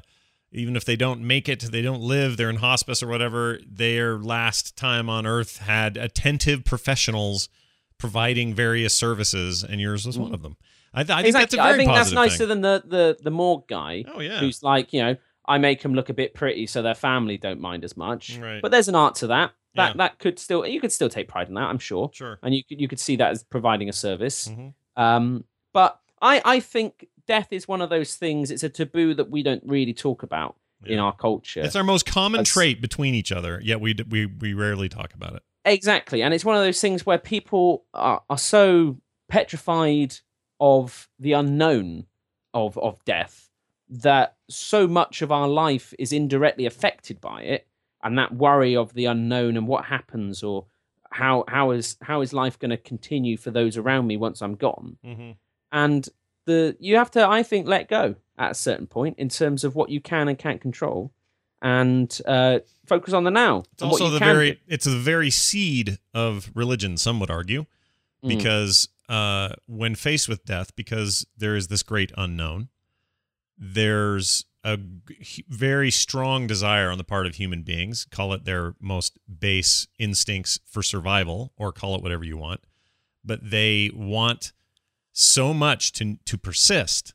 even 0.51 0.75
if 0.75 0.85
they 0.85 0.95
don't 0.95 1.21
make 1.21 1.47
it, 1.47 1.59
they 1.71 1.81
don't 1.81 2.01
live, 2.01 2.37
they're 2.37 2.49
in 2.49 2.57
hospice 2.57 3.03
or 3.03 3.07
whatever. 3.07 3.59
Their 3.67 4.17
last 4.17 4.75
time 4.75 5.09
on 5.09 5.25
Earth 5.25 5.57
had 5.59 5.95
attentive 5.97 6.65
professionals 6.65 7.49
providing 7.97 8.53
various 8.53 8.93
services, 8.93 9.63
and 9.63 9.79
yours 9.81 10.05
was 10.05 10.17
one 10.17 10.33
of 10.33 10.41
them. 10.41 10.55
I, 10.93 11.03
th- 11.03 11.15
I 11.17 11.21
think 11.21 11.35
that's 11.35 11.53
a 11.53 11.57
very 11.57 11.73
I 11.73 11.77
think 11.77 11.91
that's 11.91 12.11
nicer 12.11 12.37
thing. 12.39 12.47
than 12.47 12.61
the 12.61 12.83
the 12.85 13.17
the 13.21 13.29
morgue 13.31 13.67
guy 13.67 14.05
Oh 14.11 14.19
yeah, 14.21 14.39
who's 14.39 14.63
like 14.63 14.91
you 14.91 15.01
know 15.03 15.15
I 15.45 15.57
make 15.59 15.81
them 15.83 15.93
look 15.93 16.09
a 16.09 16.13
bit 16.15 16.33
pretty 16.33 16.65
so 16.65 16.81
their 16.81 16.95
family 16.95 17.37
don't 17.37 17.59
mind 17.61 17.83
as 17.83 17.95
much. 17.95 18.37
Right. 18.39 18.61
But 18.61 18.71
there's 18.71 18.87
an 18.87 18.95
art 18.95 19.15
to 19.15 19.27
that. 19.27 19.51
That 19.75 19.89
Yeah. 19.89 19.93
that 19.97 20.17
could 20.19 20.39
still 20.39 20.65
you 20.65 20.81
could 20.81 20.91
still 20.91 21.09
take 21.09 21.27
pride 21.27 21.47
in 21.47 21.53
that. 21.55 21.65
I'm 21.69 21.77
sure, 21.77 22.09
sure. 22.11 22.39
and 22.41 22.55
you 22.55 22.63
could 22.63 22.81
you 22.81 22.87
could 22.87 22.99
see 22.99 23.17
that 23.17 23.29
as 23.31 23.43
providing 23.43 23.87
a 23.87 23.93
service. 23.93 24.47
Mhm. 24.47 24.73
Um, 24.95 25.43
but 25.73 25.99
I 26.21 26.41
I 26.43 26.59
think 26.59 27.05
death 27.29 27.47
is 27.51 27.67
one 27.67 27.81
of 27.81 27.89
those 27.89 28.15
things. 28.15 28.51
It's 28.51 28.63
a 28.63 28.69
taboo 28.69 29.13
that 29.13 29.29
we 29.29 29.41
don't 29.43 29.63
really 29.65 29.93
talk 29.93 30.23
about 30.23 30.55
in 30.85 30.97
our 30.99 31.13
culture. 31.15 31.61
It's 31.61 31.75
our 31.75 31.83
most 31.83 32.05
common 32.05 32.39
That's- 32.39 32.53
trait 32.53 32.81
between 32.81 33.13
each 33.13 33.31
other, 33.31 33.61
yet 33.63 33.79
we 33.79 33.95
we 34.09 34.25
we 34.25 34.53
rarely 34.53 34.89
talk 34.89 35.13
about 35.13 35.33
it. 35.35 35.43
Exactly. 35.65 36.21
And 36.23 36.33
it's 36.33 36.45
one 36.45 36.55
of 36.57 36.63
those 36.63 36.81
things 36.81 37.05
where 37.05 37.17
people 37.17 37.83
are, 37.93 38.21
are 38.29 38.37
so 38.37 38.97
petrified 39.27 40.15
of 40.59 41.07
the 41.19 41.33
unknown 41.33 42.05
of, 42.53 42.77
of 42.77 43.03
death 43.05 43.49
that 43.89 44.35
so 44.49 44.87
much 44.87 45.21
of 45.21 45.31
our 45.31 45.47
life 45.47 45.93
is 45.99 46.11
indirectly 46.13 46.65
affected 46.65 47.19
by 47.21 47.41
it 47.43 47.67
and 48.03 48.17
that 48.17 48.33
worry 48.35 48.75
of 48.75 48.93
the 48.93 49.05
unknown 49.05 49.57
and 49.57 49.67
what 49.67 49.85
happens 49.85 50.43
or 50.43 50.65
how 51.11 51.43
how 51.47 51.71
is 51.71 51.97
how 52.01 52.21
is 52.21 52.33
life 52.33 52.57
going 52.59 52.69
to 52.71 52.77
continue 52.77 53.35
for 53.37 53.51
those 53.51 53.77
around 53.77 54.05
me 54.07 54.15
once 54.17 54.41
I'm 54.41 54.55
gone 54.55 54.97
Mm-hmm. 55.05 55.31
and 55.71 56.07
the 56.49 56.75
you 56.79 56.97
have 56.97 57.11
to 57.11 57.21
I 57.27 57.43
think 57.43 57.67
let 57.67 57.87
go 57.87 58.15
at 58.37 58.51
a 58.51 58.55
certain 58.55 58.87
point 58.87 59.15
in 59.17 59.29
terms 59.29 59.63
of 59.63 59.75
what 59.75 59.89
you 59.89 60.01
can 60.01 60.27
and 60.27 60.37
can't 60.37 60.61
control 60.61 61.11
and 61.61 62.09
uh, 62.25 62.59
focus 62.85 63.13
on 63.13 63.23
the 63.23 63.31
now. 63.31 63.63
It's 63.73 63.83
also 63.83 64.09
the 64.09 64.19
very 64.19 64.51
do. 64.51 64.57
it's 64.67 64.85
the 64.85 64.97
very 65.13 65.29
seed 65.29 65.97
of 66.13 66.49
religion. 66.55 66.97
Some 66.97 67.19
would 67.19 67.31
argue 67.31 67.65
Mm. 68.23 68.27
because 68.35 68.89
uh, 69.07 69.49
when 69.65 69.95
faced 69.95 70.27
with 70.27 70.43
death, 70.43 70.75
because 70.75 71.25
there 71.37 71.55
is 71.55 71.69
this 71.69 71.83
great 71.83 72.11
unknown, 72.17 72.67
there's 73.57 74.43
a 74.63 74.77
very 75.47 75.89
strong 75.89 76.45
desire 76.47 76.89
on 76.91 76.97
the 76.97 77.03
part 77.05 77.25
of 77.25 77.35
human 77.35 77.63
beings, 77.63 78.05
call 78.11 78.33
it 78.33 78.43
their 78.43 78.75
most 78.79 79.17
base 79.39 79.87
instincts 79.97 80.59
for 80.65 80.83
survival, 80.83 81.53
or 81.57 81.71
call 81.71 81.95
it 81.95 82.03
whatever 82.03 82.25
you 82.25 82.35
want, 82.35 82.59
but 83.23 83.39
they 83.51 83.89
want 83.93 84.51
so 85.19 85.53
much 85.53 85.91
to 85.93 86.17
to 86.25 86.37
persist 86.37 87.13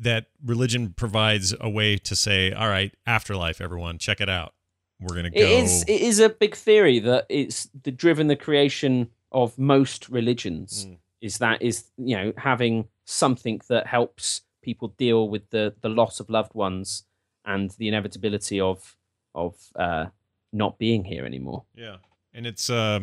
that 0.00 0.26
religion 0.44 0.92
provides 0.92 1.54
a 1.60 1.70
way 1.70 1.96
to 1.96 2.16
say, 2.16 2.52
all 2.52 2.68
right, 2.68 2.92
afterlife, 3.06 3.60
everyone, 3.60 3.96
check 3.98 4.20
it 4.20 4.28
out. 4.28 4.52
We're 5.00 5.14
gonna 5.14 5.30
go. 5.30 5.38
It 5.38 5.50
is 5.50 5.84
it 5.86 6.00
is 6.00 6.18
a 6.18 6.28
big 6.28 6.54
theory 6.54 6.98
that 7.00 7.26
it's 7.28 7.68
the 7.82 7.92
driven 7.92 8.26
the 8.28 8.36
creation 8.36 9.10
of 9.30 9.58
most 9.58 10.08
religions 10.08 10.86
Mm. 10.86 10.98
is 11.20 11.38
that 11.38 11.60
is 11.62 11.84
you 11.96 12.16
know 12.16 12.32
having 12.36 12.88
something 13.04 13.60
that 13.68 13.86
helps 13.86 14.42
people 14.62 14.88
deal 14.96 15.28
with 15.28 15.50
the 15.50 15.74
the 15.80 15.88
loss 15.88 16.20
of 16.20 16.30
loved 16.30 16.54
ones 16.54 17.04
and 17.44 17.70
the 17.72 17.88
inevitability 17.88 18.60
of 18.60 18.96
of 19.34 19.54
uh, 19.76 20.06
not 20.52 20.78
being 20.78 21.04
here 21.04 21.26
anymore. 21.26 21.64
Yeah, 21.74 21.96
and 22.32 22.46
it's 22.46 22.70
uh, 22.70 23.00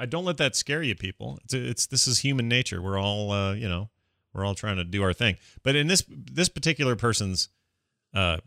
I 0.00 0.06
don't 0.06 0.24
let 0.24 0.38
that 0.38 0.56
scare 0.56 0.82
you, 0.82 0.94
people. 0.94 1.38
It's 1.44 1.54
it's 1.54 1.86
this 1.86 2.06
is 2.08 2.20
human 2.20 2.48
nature. 2.48 2.80
We're 2.80 2.98
all 2.98 3.30
uh, 3.32 3.52
you 3.54 3.68
know, 3.68 3.90
we're 4.32 4.44
all 4.44 4.54
trying 4.54 4.76
to 4.76 4.84
do 4.84 5.02
our 5.02 5.12
thing. 5.12 5.36
But 5.62 5.76
in 5.76 5.86
this 5.86 6.04
this 6.08 6.48
particular 6.48 6.96
person's 6.96 7.48
uh 8.14 8.38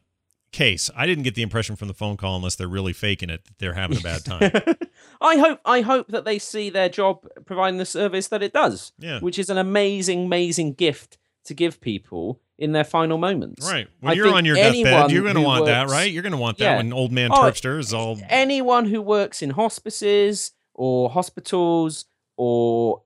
case, 0.51 0.89
I 0.95 1.05
didn't 1.07 1.23
get 1.23 1.35
the 1.35 1.41
impression 1.41 1.75
from 1.75 1.87
the 1.87 1.93
phone 1.93 2.15
call 2.17 2.35
unless 2.35 2.55
they're 2.55 2.67
really 2.67 2.93
faking 2.93 3.29
it 3.29 3.43
that 3.45 3.57
they're 3.57 3.73
having 3.73 3.97
a 3.97 4.01
bad 4.01 4.23
time. 4.25 4.51
I 5.21 5.37
hope 5.37 5.59
I 5.65 5.81
hope 5.81 6.07
that 6.09 6.25
they 6.25 6.39
see 6.39 6.69
their 6.69 6.89
job 6.89 7.27
providing 7.45 7.77
the 7.79 7.85
service 7.85 8.27
that 8.29 8.43
it 8.43 8.53
does, 8.53 8.91
Yeah. 8.99 9.19
which 9.19 9.39
is 9.39 9.49
an 9.49 9.57
amazing, 9.57 10.25
amazing 10.25 10.73
gift 10.73 11.17
to 11.45 11.53
give 11.53 11.81
people 11.81 12.39
in 12.57 12.71
their 12.71 12.83
final 12.83 13.17
moments. 13.17 13.69
Right. 13.69 13.87
When 13.99 14.11
I 14.11 14.13
you're 14.15 14.33
on 14.33 14.45
your 14.45 14.55
deathbed, 14.55 15.11
you're 15.11 15.23
going 15.23 15.35
to 15.35 15.41
want 15.41 15.65
that, 15.65 15.89
right? 15.89 16.11
You're 16.11 16.21
going 16.23 16.31
to 16.33 16.37
want 16.37 16.57
that 16.59 16.63
Yeah. 16.65 16.77
when 16.77 16.93
old 16.93 17.11
man 17.11 17.31
Oh, 17.33 17.35
Terpster 17.41 17.79
is 17.79 17.93
all 17.93 18.19
anyone 18.29 18.85
who 18.85 19.01
works 19.01 19.41
in 19.41 19.49
hospices 19.51 20.51
or 20.75 21.09
hospitals 21.09 22.05
or 22.37 23.01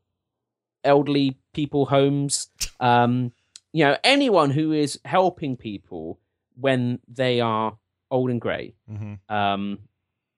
elderly 0.83 1.37
people 1.53 1.85
homes 1.87 2.49
um 2.79 3.31
you 3.73 3.83
know 3.83 3.97
anyone 4.03 4.51
who 4.51 4.71
is 4.71 4.99
helping 5.05 5.57
people 5.57 6.19
when 6.55 6.99
they 7.07 7.39
are 7.41 7.77
old 8.11 8.29
and 8.29 8.39
gray 8.41 8.73
Mhm. 8.89 9.19
um 9.29 9.79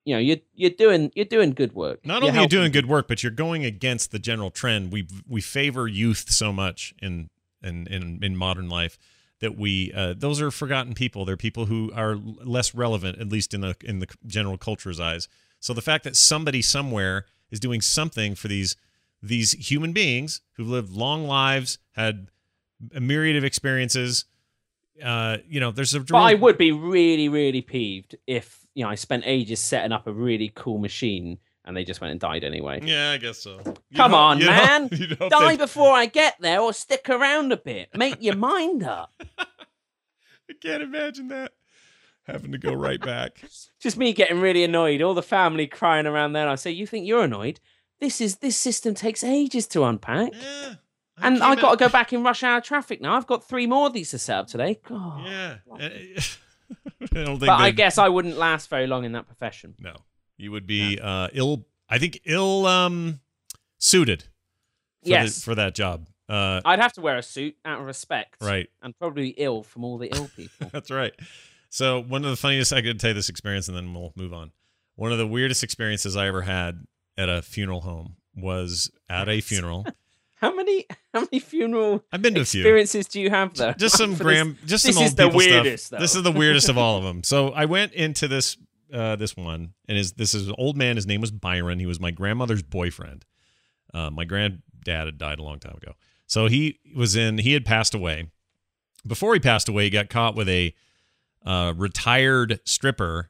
you 0.06 0.16
know 0.16 0.20
you're 0.20 0.38
you're 0.56 0.72
doing 0.72 1.12
you're 1.16 1.26
doing 1.26 1.52
good 1.52 1.74
work 1.74 2.06
Not 2.06 2.22
You're 2.22 2.30
only 2.30 2.40
are 2.40 2.42
you 2.44 2.48
doing 2.48 2.72
good 2.72 2.88
work, 2.88 3.08
but 3.08 3.22
you're 3.22 3.32
going 3.32 3.64
against 3.66 4.12
the 4.12 4.18
general 4.18 4.50
trend. 4.50 4.92
We 4.92 5.06
we 5.28 5.42
favor 5.42 5.88
youth 5.88 6.32
so 6.32 6.52
much 6.52 6.96
in 7.02 7.30
in 7.62 7.86
in, 7.88 8.20
in 8.24 8.36
modern 8.36 8.70
life 8.70 8.98
that 9.42 9.56
we 9.58 9.92
uh, 9.94 10.14
those 10.18 10.42
are 10.42 10.52
forgotten 10.52 10.94
people. 10.96 11.26
They're 11.26 11.38
people 11.38 11.66
who 11.66 11.92
are 11.94 12.16
less 12.16 12.74
relevant, 12.74 13.20
at 13.20 13.28
least 13.30 13.54
in 13.54 13.62
the 13.62 13.76
in 13.84 14.00
the 14.00 14.08
general 14.26 14.58
culture's 14.58 15.00
eyes. 15.00 15.28
So 15.60 15.74
the 15.74 15.82
fact 15.82 16.04
that 16.06 16.16
somebody 16.16 16.62
somewhere 16.62 17.26
is 17.52 17.60
doing 17.60 17.82
something 17.82 18.36
for 18.36 18.48
these 18.48 18.76
these 19.22 19.52
human 19.52 19.92
beings 19.92 20.42
who've 20.54 20.68
lived 20.68 20.92
long 20.92 21.28
lives, 21.28 21.78
had 21.92 22.28
a 22.96 23.00
myriad 23.00 23.36
of 23.36 23.44
experiences. 23.44 24.26
Uh, 25.04 25.38
you 25.48 25.60
know, 25.60 25.72
there's 25.72 25.94
a 25.94 26.00
But 26.00 26.18
I 26.18 26.34
would 26.34 26.58
be 26.58 26.72
really, 26.72 27.30
really 27.30 27.62
peeved 27.62 28.18
if 28.28 28.66
you 28.74 28.84
know 28.84 28.90
I 28.90 28.96
spent 28.96 29.24
ages 29.26 29.60
setting 29.60 29.92
up 29.92 30.08
a 30.08 30.14
really 30.14 30.52
cool 30.56 30.78
machine 30.78 31.38
and 31.66 31.78
they 31.78 31.84
just 31.84 32.02
went 32.02 32.12
and 32.12 32.20
died 32.20 32.44
anyway. 32.44 32.80
Yeah, 32.84 33.12
I 33.12 33.18
guess 33.18 33.40
so. 33.40 33.62
You'd 33.66 33.80
Come 33.96 34.14
on, 34.14 34.40
man. 34.40 34.90
Die 35.30 35.56
before 35.56 35.94
I 35.94 36.08
get 36.08 36.36
there, 36.40 36.62
or 36.62 36.74
stick 36.74 37.08
around 37.10 37.52
a 37.52 37.58
bit. 37.58 37.90
Make 37.96 38.22
your 38.22 38.36
mind 38.36 38.84
up. 38.84 39.14
I 39.38 40.54
can't 40.60 40.82
imagine 40.82 41.28
that 41.28 41.54
having 42.30 42.52
to 42.52 42.58
go 42.58 42.74
right 42.74 43.00
back. 43.02 43.42
Just 43.80 43.98
me 43.98 44.14
getting 44.14 44.40
really 44.40 44.64
annoyed. 44.64 45.02
All 45.02 45.14
the 45.14 45.22
family 45.24 45.68
crying 45.68 46.06
around 46.06 46.34
there. 46.34 46.48
I 46.50 46.56
say, 46.56 46.72
"You 46.72 46.86
think 46.88 47.06
you're 47.08 47.24
annoyed? 47.24 47.60
This 48.00 48.22
is 48.22 48.38
this 48.38 48.56
system 48.58 48.94
takes 48.96 49.24
ages 49.24 49.68
to 49.68 49.84
unpack, 49.84 50.32
yeah, 50.34 50.76
and 51.18 51.36
came 51.38 51.44
I 51.44 51.56
got 51.56 51.72
to 51.72 51.78
go 51.78 51.90
back 51.90 52.14
in 52.14 52.24
rush 52.24 52.44
hour 52.44 52.62
traffic 52.62 53.02
now. 53.02 53.16
I've 53.16 53.28
got 53.28 53.44
three 53.48 53.68
more 53.68 53.88
of 53.88 53.94
these 53.94 54.12
to 54.12 54.20
set 54.20 54.38
up 54.38 54.48
today. 54.48 54.80
God. 54.88 55.26
Yeah, 55.26 55.56
I 55.80 56.24
But 57.12 57.50
I 57.50 57.66
they'd- 57.72 57.76
guess 57.76 57.98
I 57.98 58.10
wouldn't 58.10 58.38
last 58.38 58.70
very 58.70 58.88
long 58.88 59.04
in 59.06 59.12
that 59.14 59.26
profession. 59.28 59.76
no. 59.80 59.96
You 60.38 60.52
would 60.54 60.66
be 60.66 60.98
uh, 61.02 61.28
ill. 61.34 61.66
I 61.90 61.98
think 61.98 62.22
ill 62.26 62.66
um, 62.66 63.20
suited. 63.78 64.24
For 65.04 65.10
Yes. 65.10 65.36
the, 65.36 65.42
for 65.42 65.56
that 65.56 65.76
job. 65.76 66.08
Uh, 66.30 66.62
I'd 66.64 66.80
have 66.80 66.94
to 66.94 67.02
wear 67.02 67.18
a 67.18 67.22
suit 67.24 67.58
out 67.66 67.82
of 67.82 67.86
respect, 67.86 68.38
right. 68.42 68.70
And 68.82 68.98
probably 68.98 69.30
ill 69.30 69.64
from 69.64 69.84
all 69.84 69.98
the 69.98 70.08
ill 70.16 70.30
people. 70.36 70.70
That's 70.72 70.92
right. 70.92 71.14
So 71.70 72.02
one 72.02 72.24
of 72.24 72.30
the 72.32 72.36
funniest 72.38 72.74
I 72.74 72.82
could 72.82 73.00
tell 73.00 73.10
you 73.12 73.14
this 73.14 73.30
experience, 73.30 73.68
and 73.68 73.78
then 73.78 73.94
we'll 73.94 74.14
move 74.16 74.34
on. 74.34 74.52
One 74.96 75.12
of 75.12 75.18
the 75.18 75.28
weirdest 75.28 75.64
experiences 75.64 76.18
I 76.18 76.28
ever 76.28 76.42
had 76.42 76.86
at 77.18 77.30
a 77.30 77.42
funeral 77.42 77.82
home 77.82 78.16
was 78.36 78.92
at 79.08 79.30
a 79.30 79.40
funeral. 79.42 79.86
how 80.42 80.54
many 80.56 80.86
how 81.14 81.22
many 81.22 81.40
funeral 81.40 82.04
I've 82.12 82.22
been 82.22 82.34
to 82.36 82.42
a 82.42 82.46
few. 82.46 82.62
experiences 82.62 83.08
do 83.08 83.20
you 83.22 83.30
have 83.30 83.54
though? 83.56 83.74
just 83.74 83.98
some 83.98 84.16
gram, 84.18 84.58
just 84.66 84.86
this 84.86 84.96
some 84.96 85.04
is 85.04 85.12
old 85.12 85.18
the 85.18 85.26
people 85.28 85.40
stuff. 85.42 85.52
weirdest, 85.64 85.92
though. 85.92 86.00
This 86.00 86.16
is 86.16 86.24
the 86.24 86.32
weirdest 86.32 86.70
of 86.70 86.78
all 86.78 86.98
of 86.98 87.04
them. 87.06 87.24
So 87.24 87.50
I 87.50 87.66
went 87.66 87.94
into 87.94 88.28
this 88.28 88.58
uh, 88.94 89.16
this 89.16 89.38
one, 89.38 89.74
and 89.88 89.98
his 89.98 90.14
this 90.14 90.34
is 90.34 90.48
an 90.48 90.56
old 90.58 90.76
man. 90.76 90.96
His 90.96 91.06
name 91.06 91.22
was 91.22 91.32
Byron. 91.32 91.80
He 91.80 91.86
was 91.86 92.00
my 92.00 92.12
grandmother's 92.12 92.64
boyfriend. 92.64 93.26
Uh, 93.94 94.10
my 94.10 94.26
granddad 94.26 94.62
had 94.86 95.18
died 95.18 95.40
a 95.40 95.44
long 95.44 95.60
time 95.60 95.76
ago, 95.76 95.94
so 96.26 96.48
he 96.48 96.80
was 96.96 97.16
in. 97.16 97.38
He 97.38 97.54
had 97.54 97.66
passed 97.66 97.94
away. 97.94 98.32
Before 99.06 99.34
he 99.34 99.40
passed 99.40 99.70
away, 99.70 99.86
he 99.86 99.90
got 99.90 100.10
caught 100.10 100.36
with 100.36 100.50
a 100.50 100.74
uh, 101.46 101.74
retired 101.76 102.60
stripper 102.66 103.30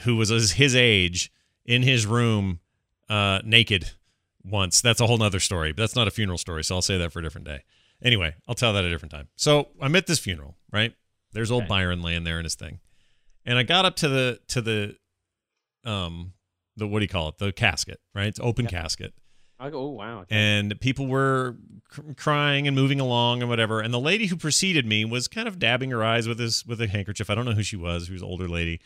who 0.00 0.16
was 0.16 0.28
his- 0.52 0.74
age 0.74 1.30
in 1.64 1.82
his 1.82 2.06
room, 2.06 2.60
uh, 3.08 3.40
naked. 3.44 3.90
Once 4.46 4.82
that's 4.82 5.00
a 5.00 5.06
whole 5.06 5.16
nother 5.16 5.40
story, 5.40 5.72
but 5.72 5.82
that's 5.82 5.96
not 5.96 6.06
a 6.06 6.10
funeral 6.10 6.36
story. 6.36 6.62
So 6.62 6.74
I'll 6.74 6.82
say 6.82 6.98
that 6.98 7.12
for 7.12 7.20
a 7.20 7.22
different 7.22 7.46
day. 7.46 7.62
Anyway, 8.02 8.34
I'll 8.46 8.54
tell 8.54 8.74
that 8.74 8.84
a 8.84 8.90
different 8.90 9.12
time. 9.12 9.28
So 9.36 9.68
I'm 9.80 9.96
at 9.96 10.06
this 10.06 10.18
funeral, 10.18 10.56
right? 10.70 10.94
There's 11.32 11.50
old 11.50 11.62
Okay. 11.62 11.68
Byron 11.70 12.02
laying 12.02 12.24
there 12.24 12.38
in 12.38 12.44
his 12.44 12.54
thing, 12.54 12.80
and 13.46 13.56
I 13.58 13.62
got 13.62 13.86
up 13.86 13.96
to 13.96 14.08
the 14.08 14.40
to 14.48 14.60
the 14.60 14.96
um 15.84 16.34
the 16.76 16.86
what 16.86 16.98
do 16.98 17.04
you 17.04 17.08
call 17.08 17.28
it? 17.30 17.38
The 17.38 17.52
casket, 17.52 18.00
right? 18.14 18.26
It's 18.26 18.38
open 18.40 18.66
casket, 18.66 19.06
I 19.06 19.16
go, 19.16 19.23
oh 19.60 19.90
wow. 19.90 20.20
okay. 20.20 20.34
and 20.34 20.78
people 20.80 21.06
were 21.06 21.56
crying 22.16 22.66
and 22.66 22.74
moving 22.76 23.00
along 23.00 23.40
and 23.40 23.48
whatever. 23.48 23.80
And 23.80 23.94
the 23.94 24.00
lady 24.00 24.26
who 24.26 24.36
preceded 24.36 24.84
me 24.86 25.04
was 25.04 25.28
kind 25.28 25.46
of 25.46 25.58
dabbing 25.58 25.90
her 25.90 26.02
eyes 26.04 26.26
with 26.26 26.38
this 26.38 26.64
with 26.66 26.80
a 26.80 26.88
handkerchief. 26.88 27.30
I 27.30 27.34
don't 27.34 27.44
know 27.44 27.52
who 27.52 27.62
she 27.62 27.76
was. 27.76 28.06
She 28.06 28.12
was 28.12 28.22
an 28.22 28.28
older 28.28 28.48
lady. 28.48 28.80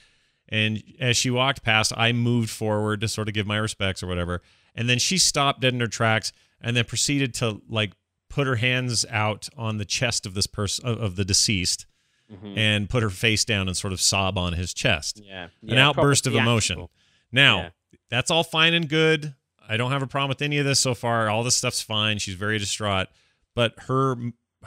And 0.50 0.82
as 0.98 1.16
she 1.16 1.30
walked 1.30 1.62
past, 1.62 1.92
I 1.96 2.12
moved 2.12 2.50
forward 2.50 3.00
to 3.02 3.08
sort 3.08 3.28
of 3.28 3.34
give 3.34 3.46
my 3.46 3.56
respects 3.58 4.02
or 4.02 4.06
whatever. 4.06 4.42
And 4.74 4.88
then 4.88 4.98
she 4.98 5.18
stopped 5.18 5.60
dead 5.60 5.74
in 5.74 5.80
her 5.80 5.86
tracks 5.88 6.32
and 6.60 6.76
then 6.76 6.84
proceeded 6.84 7.34
to 7.34 7.60
like 7.68 7.92
put 8.30 8.46
her 8.46 8.56
hands 8.56 9.04
out 9.10 9.48
on 9.56 9.78
the 9.78 9.84
chest 9.84 10.26
of 10.26 10.34
this 10.34 10.46
person 10.46 10.86
of, 10.86 11.16
the 11.16 11.24
deceased 11.24 11.86
Mhm. 12.32 12.58
and 12.58 12.90
put 12.90 13.02
her 13.02 13.08
face 13.08 13.42
down 13.46 13.68
and 13.68 13.76
sort 13.76 13.92
of 13.94 14.02
sob 14.02 14.36
on 14.36 14.52
his 14.52 14.74
chest 14.74 15.22
yeah, 15.24 15.48
an 15.66 15.78
outburst 15.78 16.26
of 16.26 16.34
emotion. 16.34 16.86
Now, 17.32 17.58
Yeah. 17.62 17.68
that's 18.10 18.30
all 18.30 18.44
fine 18.44 18.74
and 18.74 18.86
good. 18.86 19.34
I 19.68 19.76
don't 19.76 19.90
have 19.92 20.02
a 20.02 20.06
problem 20.06 20.30
with 20.30 20.42
any 20.42 20.58
of 20.58 20.64
this 20.64 20.80
so 20.80 20.94
far. 20.94 21.28
All 21.28 21.42
this 21.44 21.56
stuff's 21.56 21.82
fine. 21.82 22.18
She's 22.18 22.34
very 22.34 22.58
distraught, 22.58 23.08
but 23.54 23.74
her 23.86 24.16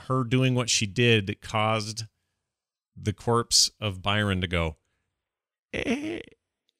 her 0.08 0.24
doing 0.24 0.54
what 0.54 0.70
she 0.70 0.86
did 0.86 1.40
caused 1.42 2.04
the 2.96 3.12
corpse 3.12 3.70
of 3.80 4.00
Byron 4.02 4.40
to 4.42 4.46
go 4.46 4.76
"Eh," 5.74 6.20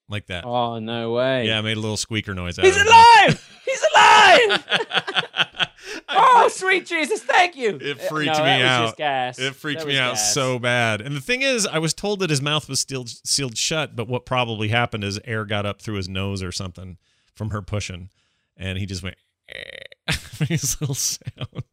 like 0.09 0.27
that. 0.27 0.45
Oh 0.45 0.79
no 0.79 1.13
way! 1.13 1.47
Yeah, 1.47 1.59
I 1.59 1.61
made 1.63 1.77
a 1.77 1.81
little 1.81 1.97
squeaker 1.97 2.35
noise. 2.35 2.59
out 2.59 2.65
he's 2.65 2.81
alive! 2.81 3.61
He's 3.65 3.85
alive! 3.95 4.67
Oh 6.15 6.49
sweet 6.53 6.87
Jesus, 6.87 7.23
thank 7.23 7.57
you. 7.57 7.79
It 7.81 7.99
Uh, 8.01 8.09
freaked 8.09 8.37
no, 8.39 8.45
me 8.45 8.63
out. 8.63 8.85
Just 8.87 8.97
gas. 8.97 9.39
It 9.39 9.55
freaked 9.55 9.81
That 9.81 9.89
me 9.89 9.99
out 9.99 10.15
gas. 10.15 10.35
so 10.35 10.59
bad. 10.59 11.01
And 11.01 11.17
the 11.17 11.21
thing 11.21 11.43
is, 11.43 11.67
I 11.67 11.79
was 11.79 11.95
told 11.95 12.21
that 12.21 12.31
his 12.31 12.43
mouth 12.43 12.69
was 12.69 12.81
still 12.81 13.05
sealed 13.07 13.57
shut, 13.57 13.97
but 13.97 14.09
what 14.09 14.27
probably 14.27 14.69
happened 14.69 15.05
is 15.05 15.19
air 15.25 15.45
got 15.45 15.65
up 15.67 15.81
through 15.81 15.95
his 15.97 16.09
nose 16.09 16.43
or 16.43 16.53
something 16.53 16.99
from 17.35 17.51
her 17.51 17.63
pushing, 17.63 18.11
and 18.57 18.79
he 18.79 18.87
just 18.87 19.03
went 19.03 19.17
"Eh," 19.49 20.13
his 20.49 20.81
little 20.81 20.95
sound. 20.95 21.65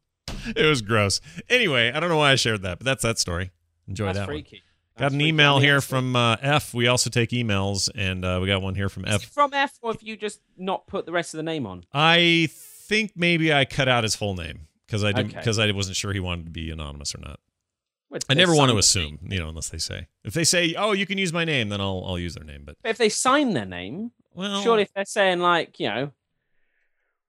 It 0.56 0.66
was 0.66 0.82
gross. 0.82 1.22
Anyway, 1.50 1.92
I 1.92 2.00
don't 2.00 2.10
know 2.10 2.18
why 2.18 2.32
I 2.32 2.36
shared 2.36 2.62
that, 2.62 2.80
but 2.80 2.86
that's 2.86 3.04
that 3.04 3.20
story. 3.20 3.52
Enjoy 3.88 4.06
That's 4.06 4.20
that 4.20 4.26
freaky. 4.28 4.58
one. 4.96 5.04
Got 5.06 5.12
an 5.14 5.22
email 5.22 5.60
here 5.60 5.80
from 5.82 6.16
uh, 6.16 6.36
F. 6.42 6.74
We 6.74 6.88
also 6.88 7.10
take 7.10 7.30
emails, 7.30 7.90
and 7.96 8.24
uh, 8.26 8.40
we 8.42 8.48
got 8.48 8.62
one 8.62 8.76
here 8.76 8.90
from 8.90 9.06
Is 9.06 9.16
F. 9.16 9.24
from 9.26 9.54
F, 9.54 9.78
or 9.82 9.94
have 9.94 10.04
you 10.04 10.16
just 10.18 10.42
not 10.58 10.88
put 10.88 11.06
the 11.06 11.12
rest 11.12 11.34
of 11.34 11.38
the 11.38 11.44
name 11.44 11.66
on? 11.66 11.86
I 11.94 12.50
think 12.52 13.14
maybe 13.16 13.52
I 13.54 13.66
cut 13.66 13.88
out 13.88 14.04
his 14.04 14.16
full 14.16 14.36
name 14.36 14.68
because 14.86 15.04
I 15.04 15.12
didn't 15.14 15.32
Okay. 15.32 15.40
because 15.40 15.58
I 15.58 15.72
wasn't 15.72 15.96
sure 15.96 16.12
he 16.14 16.20
wanted 16.20 16.46
to 16.46 16.52
be 16.52 16.70
anonymous 16.70 17.16
or 17.16 17.20
not. 17.20 17.40
Well, 18.10 18.20
I 18.30 18.34
never 18.34 18.54
want 18.56 18.72
to 18.72 18.78
assume, 18.78 19.20
you 19.24 19.40
know, 19.40 19.50
unless 19.50 19.70
they 19.70 19.78
say. 19.78 20.08
If 20.24 20.34
they 20.34 20.44
say, 20.44 20.74
"Oh, 20.78 20.92
you 20.94 21.06
can 21.06 21.18
use 21.18 21.32
my 21.32 21.46
name," 21.46 21.70
then 21.70 21.80
I'll 21.80 22.04
I'll 22.06 22.20
use 22.20 22.34
their 22.36 22.44
name. 22.44 22.64
But 22.66 22.76
But 22.84 22.90
if 22.90 22.98
they 22.98 23.10
sign 23.10 23.54
their 23.54 23.66
name, 23.68 24.12
well, 24.34 24.62
surely 24.62 24.84
if 24.84 24.94
they're 24.94 25.06
saying 25.06 25.40
like, 25.40 25.80
you 25.80 25.88
know, 25.90 26.12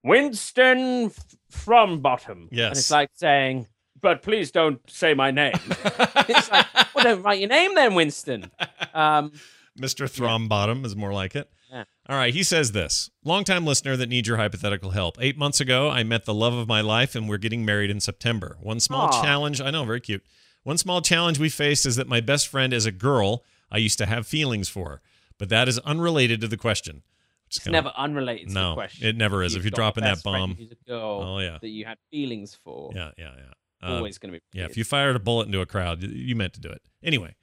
Winston 0.03 1.11
from 1.49 1.99
Bottom, 1.99 2.47
and 2.49 2.49
Yes. 2.51 2.79
it's 2.79 2.91
like 2.91 3.09
saying, 3.13 3.67
but 4.01 4.23
please 4.23 4.51
don't 4.51 4.79
say 4.89 5.13
my 5.13 5.29
name. 5.31 5.53
it's 5.59 6.51
like, 6.51 6.65
well, 6.95 7.03
don't 7.03 7.21
write 7.21 7.39
your 7.39 7.49
name 7.49 7.75
then, 7.75 7.93
Winston. 7.95 8.51
Um, 8.93 9.31
Mr. 9.79 10.05
Thrombottom 10.05 10.85
is 10.85 10.97
more 10.97 11.13
like 11.13 11.33
it. 11.33 11.49
Yeah. 11.71 11.85
All 12.09 12.17
right, 12.17 12.33
he 12.33 12.43
says 12.43 12.73
this. 12.73 13.09
Longtime 13.23 13.65
listener 13.65 13.95
that 13.95 14.09
needs 14.09 14.27
your 14.27 14.35
hypothetical 14.35 14.91
help. 14.91 15.15
Eight 15.21 15.37
months 15.37 15.61
ago, 15.61 15.89
I 15.89 16.03
met 16.03 16.25
the 16.25 16.33
love 16.33 16.53
of 16.53 16.67
my 16.67 16.81
life, 16.81 17.15
and 17.15 17.29
we're 17.29 17.37
getting 17.37 17.63
married 17.63 17.89
in 17.89 18.01
September. 18.01 18.57
One 18.59 18.81
small 18.81 19.07
Aw. 19.07 19.21
challenge, 19.23 19.61
I 19.61 19.71
know, 19.71 19.85
very 19.85 20.01
cute. 20.01 20.25
One 20.63 20.77
small 20.77 21.01
challenge 21.01 21.39
we 21.39 21.47
faced 21.47 21.85
is 21.85 21.95
that 21.95 22.09
my 22.09 22.19
best 22.19 22.49
friend 22.49 22.73
is 22.73 22.85
a 22.85 22.91
girl 22.91 23.45
I 23.71 23.77
used 23.77 23.97
to 23.99 24.05
have 24.07 24.27
feelings 24.27 24.67
for, 24.67 25.01
but 25.41 25.49
that 25.49 25.67
is 25.67 25.79
unrelated 25.79 26.39
to 26.41 26.47
the 26.47 26.55
question. 26.57 27.01
It's 27.47 27.57
it's 27.57 27.63
kinda- 27.65 27.77
never 27.77 27.91
unrelated 27.97 28.49
to 28.49 28.53
the 28.53 28.73
question. 28.75 29.07
it 29.07 29.17
never 29.17 29.41
is. 29.43 29.55
If 29.55 29.63
you're 29.63 29.71
dropping 29.71 30.03
that 30.03 30.21
bomb- 30.23 30.55
who's 30.55 30.71
a 30.71 30.75
girl 30.87 31.23
Oh, 31.25 31.39
yeah. 31.39 31.57
that 31.59 31.67
you 31.69 31.83
had 31.85 31.97
feelings 32.11 32.55
for, 32.63 32.91
Yeah, 32.95 33.09
yeah, 33.17 33.31
yeah. 33.35 33.87
Uh, 33.89 33.95
always 33.95 34.19
going 34.19 34.31
to 34.33 34.39
be. 34.39 34.45
Yeah, 34.59 34.65
if 34.65 34.77
you 34.77 34.83
fired 34.83 35.15
a 35.15 35.19
bullet 35.19 35.47
into 35.47 35.59
a 35.59 35.65
crowd, 35.65 36.03
you 36.03 36.35
meant 36.35 36.53
to 36.53 36.59
do 36.61 36.69
it. 36.69 36.83
Anyway, 37.03 37.33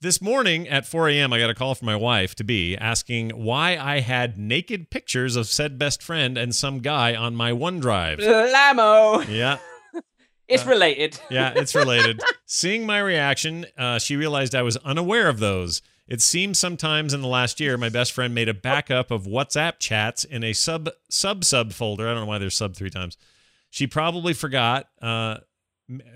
this 0.00 0.20
morning 0.20 0.68
at 0.68 0.84
4 0.84 1.08
a.m., 1.08 1.32
I 1.32 1.38
got 1.38 1.48
a 1.50 1.54
call 1.54 1.76
from 1.76 1.86
my 1.86 1.94
wife 1.96 2.34
to 2.34 2.44
be 2.44 2.76
asking 2.76 3.30
why 3.30 3.76
I 3.78 4.00
had 4.00 4.36
naked 4.36 4.90
pictures 4.90 5.36
of 5.36 5.46
said 5.46 5.78
best 5.78 6.02
friend 6.02 6.36
and 6.36 6.52
some 6.54 6.80
guy 6.80 7.14
on 7.14 7.36
my 7.36 7.52
OneDrive. 7.52 8.18
Blammo! 8.18 9.24
yeah, 9.28 9.58
It's 10.48 10.66
Uh, 10.66 10.70
related. 10.70 11.18
yeah, 11.30 11.52
it's 11.56 11.74
related. 11.74 12.20
Seeing 12.44 12.84
my 12.84 12.98
reaction, 12.98 13.64
uh, 13.78 13.98
she 13.98 14.14
realized 14.16 14.54
I 14.54 14.60
was 14.62 14.76
unaware 14.78 15.28
of 15.28 15.38
those. 15.38 15.80
It 16.06 16.20
seems 16.20 16.58
sometimes 16.58 17.14
in 17.14 17.22
the 17.22 17.28
last 17.28 17.60
year, 17.60 17.78
my 17.78 17.88
best 17.88 18.12
friend 18.12 18.34
made 18.34 18.48
a 18.48 18.54
backup 18.54 19.10
of 19.10 19.24
WhatsApp 19.24 19.78
chats 19.78 20.24
in 20.24 20.44
a 20.44 20.52
sub 20.52 20.90
sub 21.08 21.44
sub 21.44 21.72
folder. 21.72 22.08
I 22.08 22.12
don't 22.12 22.22
know 22.22 22.26
why 22.26 22.38
there's 22.38 22.56
sub 22.56 22.74
three 22.74 22.90
times. 22.90 23.16
She 23.70 23.86
probably 23.86 24.34
forgot. 24.34 24.88
Uh, 25.00 25.38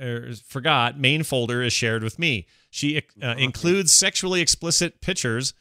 er, 0.01 0.33
forgot 0.47 0.99
main 0.99 1.23
folder 1.23 1.63
is 1.63 1.73
shared 1.73 2.03
with 2.03 2.19
me. 2.19 2.47
She 2.71 3.03
uh, 3.23 3.35
includes 3.39 3.93
sexually 3.93 4.41
explicit 4.41 5.01
pictures 5.01 5.55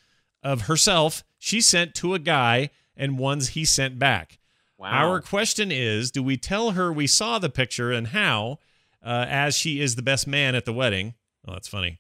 of 0.44 0.62
herself 0.62 1.24
she 1.38 1.62
sent 1.62 1.96
to 1.96 2.14
a 2.14 2.20
guy 2.20 2.70
and 2.96 3.18
ones 3.18 3.50
he 3.50 3.64
sent 3.64 4.00
back. 4.00 4.40
Wow. 4.78 4.92
Our 4.92 5.22
question 5.22 5.72
is 5.72 6.12
do 6.12 6.22
we 6.22 6.38
tell 6.38 6.72
her 6.72 6.92
we 6.92 7.08
saw 7.08 7.40
the 7.40 7.50
picture 7.50 7.92
and 7.92 8.08
how, 8.08 8.60
uh, 9.04 9.26
as 9.28 9.56
she 9.56 9.80
is 9.80 9.96
the 9.96 10.02
best 10.02 10.28
man 10.28 10.56
at 10.56 10.66
the 10.66 10.74
wedding? 10.74 11.16
Oh, 11.48 11.54
that's 11.54 11.68
funny. 11.68 12.00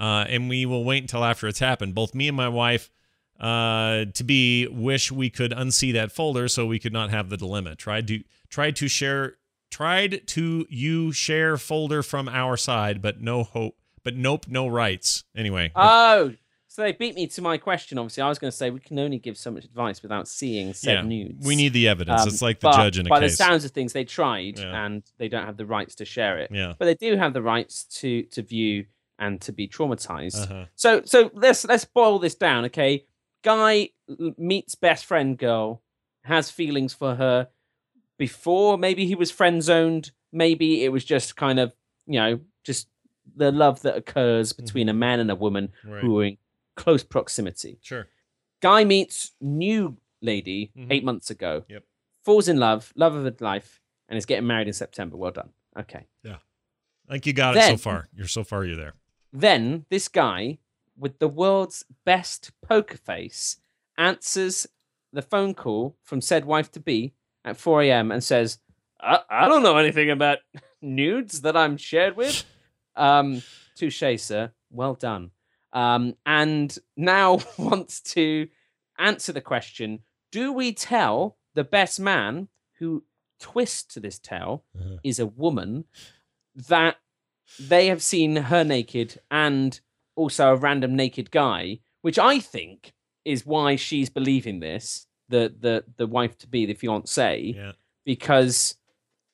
Uh, 0.00 0.24
and 0.28 0.48
we 0.48 0.64
will 0.64 0.82
wait 0.82 1.02
until 1.02 1.22
after 1.22 1.46
it's 1.46 1.58
happened. 1.58 1.94
Both 1.94 2.14
me 2.14 2.26
and 2.28 2.36
my 2.36 2.48
wife 2.48 2.90
uh, 3.38 4.06
to 4.14 4.24
be 4.24 4.66
wish 4.68 5.12
we 5.12 5.28
could 5.30 5.52
unsee 5.52 5.92
that 5.92 6.10
folder 6.10 6.48
so 6.48 6.66
we 6.66 6.78
could 6.78 6.92
not 6.92 7.10
have 7.10 7.28
the 7.28 7.36
dilemma. 7.36 7.74
Tried 7.76 8.08
to 8.08 8.22
tried 8.48 8.76
to 8.76 8.88
share 8.88 9.36
tried 9.70 10.26
to 10.28 10.66
you 10.68 11.12
share 11.12 11.56
folder 11.56 12.02
from 12.02 12.28
our 12.28 12.56
side, 12.56 13.00
but 13.02 13.20
no 13.20 13.42
hope. 13.44 13.76
But 14.02 14.16
nope, 14.16 14.46
no 14.48 14.66
rights. 14.66 15.24
Anyway, 15.36 15.70
Oh, 15.76 16.32
so 16.68 16.82
they 16.82 16.92
beat 16.92 17.14
me 17.14 17.26
to 17.26 17.42
my 17.42 17.58
question. 17.58 17.98
Obviously, 17.98 18.22
I 18.22 18.28
was 18.28 18.38
going 18.38 18.50
to 18.50 18.56
say 18.56 18.70
we 18.70 18.80
can 18.80 18.98
only 18.98 19.18
give 19.18 19.36
so 19.36 19.50
much 19.50 19.64
advice 19.64 20.02
without 20.02 20.26
seeing 20.28 20.72
said 20.72 20.92
yeah, 20.94 21.02
nudes. 21.02 21.46
we 21.46 21.54
need 21.56 21.74
the 21.74 21.88
evidence. 21.88 22.22
Um, 22.22 22.28
it's 22.28 22.40
like 22.40 22.60
the 22.60 22.70
judge 22.72 22.98
in 22.98 23.06
a 23.06 23.10
by 23.10 23.20
case. 23.20 23.32
the 23.32 23.36
sounds 23.36 23.64
of 23.66 23.72
things, 23.72 23.92
they 23.92 24.04
tried, 24.04 24.58
Yeah. 24.58 24.84
and 24.86 25.02
they 25.18 25.28
don't 25.28 25.44
have 25.44 25.58
the 25.58 25.66
rights 25.66 25.94
to 25.96 26.04
share 26.06 26.38
it. 26.38 26.50
yeah. 26.52 26.72
But 26.78 26.86
they 26.86 26.94
do 26.94 27.16
have 27.18 27.34
the 27.34 27.42
rights 27.42 27.84
to 28.00 28.22
to 28.22 28.42
view 28.42 28.86
and 29.20 29.40
to 29.42 29.52
be 29.52 29.68
traumatized. 29.68 30.42
Uh-huh. 30.50 30.64
So 30.74 31.02
so 31.04 31.30
let's 31.34 31.64
let's 31.66 31.84
boil 31.84 32.18
this 32.18 32.34
down, 32.34 32.64
okay? 32.64 33.04
Guy 33.44 33.90
meets 34.36 34.74
best 34.74 35.04
friend 35.06 35.38
girl, 35.38 35.82
has 36.24 36.50
feelings 36.50 36.92
for 36.94 37.14
her 37.14 37.48
before. 38.18 38.76
Maybe 38.78 39.06
he 39.06 39.14
was 39.14 39.30
friend 39.30 39.62
zoned. 39.62 40.10
Maybe 40.32 40.84
it 40.84 40.88
was 40.90 41.04
just 41.04 41.36
kind 41.36 41.60
of 41.60 41.72
you 42.06 42.18
know 42.18 42.40
just 42.64 42.88
the 43.36 43.52
love 43.52 43.82
that 43.82 43.96
occurs 43.96 44.52
between 44.52 44.88
a 44.88 44.92
man 44.94 45.20
and 45.20 45.30
a 45.30 45.36
woman 45.36 45.72
Right. 45.84 46.02
who 46.02 46.18
are 46.20 46.24
in 46.24 46.38
close 46.76 47.04
proximity. 47.04 47.78
Sure. 47.82 48.08
Guy 48.60 48.84
meets 48.84 49.32
new 49.40 49.98
lady 50.20 50.72
Mhm. 50.76 50.88
eight 50.90 51.04
months 51.04 51.30
ago. 51.30 51.64
Yep. 51.68 51.84
Falls 52.24 52.48
in 52.48 52.58
love, 52.58 52.92
love 52.96 53.14
of 53.14 53.24
his 53.24 53.40
life, 53.40 53.80
and 54.08 54.18
is 54.18 54.26
getting 54.26 54.46
married 54.46 54.66
in 54.66 54.74
September. 54.74 55.16
Well 55.16 55.30
done. 55.30 55.50
Okay. 55.78 56.06
Yeah. 56.22 56.38
I 57.08 57.12
think 57.14 57.26
you 57.26 57.32
got 57.32 57.56
it 57.56 57.62
so 57.62 57.76
far. 57.76 58.08
You're 58.14 58.26
so 58.28 58.44
far. 58.44 58.64
You're 58.64 58.76
there. 58.76 58.94
Then 59.32 59.86
this 59.90 60.08
guy 60.08 60.58
with 60.98 61.18
the 61.18 61.28
world's 61.28 61.84
best 62.04 62.50
poker 62.66 62.96
face 62.98 63.56
answers 63.96 64.66
the 65.12 65.22
phone 65.22 65.54
call 65.54 65.96
from 66.02 66.20
said 66.20 66.44
wife 66.44 66.70
to 66.72 66.80
be 66.80 67.14
at 67.44 67.56
4 67.56 67.82
a.m. 67.82 68.12
and 68.12 68.22
says, 68.22 68.58
I, 69.00 69.20
I 69.28 69.48
don't 69.48 69.62
know 69.62 69.76
anything 69.78 70.10
about 70.10 70.38
nudes 70.82 71.42
that 71.42 71.56
I'm 71.56 71.76
shared 71.76 72.16
with. 72.16 72.44
Um, 72.96 73.40
touche, 73.76 74.02
sir. 74.18 74.50
Well 74.70 74.94
done. 74.94 75.30
Um, 75.72 76.16
and 76.26 76.76
now 76.96 77.38
wants 77.56 78.00
to 78.14 78.48
answer 78.98 79.32
the 79.32 79.40
question 79.40 80.00
Do 80.32 80.52
we 80.52 80.74
tell 80.74 81.38
the 81.54 81.64
best 81.64 81.98
man 82.00 82.48
who 82.78 83.04
twists 83.38 83.94
to 83.94 84.00
this 84.00 84.18
tale 84.18 84.64
Uh-huh. 84.78 84.96
is 85.04 85.18
a 85.18 85.24
woman 85.26 85.84
that 86.68 86.96
they 87.58 87.86
have 87.88 88.02
seen 88.02 88.36
her 88.36 88.64
naked 88.64 89.20
and 89.30 89.80
also 90.16 90.52
a 90.52 90.56
random 90.56 90.94
naked 90.96 91.30
guy, 91.30 91.80
which 92.02 92.18
I 92.18 92.38
think 92.38 92.92
is 93.24 93.44
why 93.46 93.76
she's 93.76 94.08
believing 94.10 94.60
this, 94.60 95.06
the 95.28 95.52
the 95.58 95.84
the 95.96 96.06
wife 96.06 96.36
to 96.38 96.46
be, 96.46 96.66
the 96.66 96.74
fiance, 96.74 97.40
Yeah. 97.56 97.72
because 98.04 98.76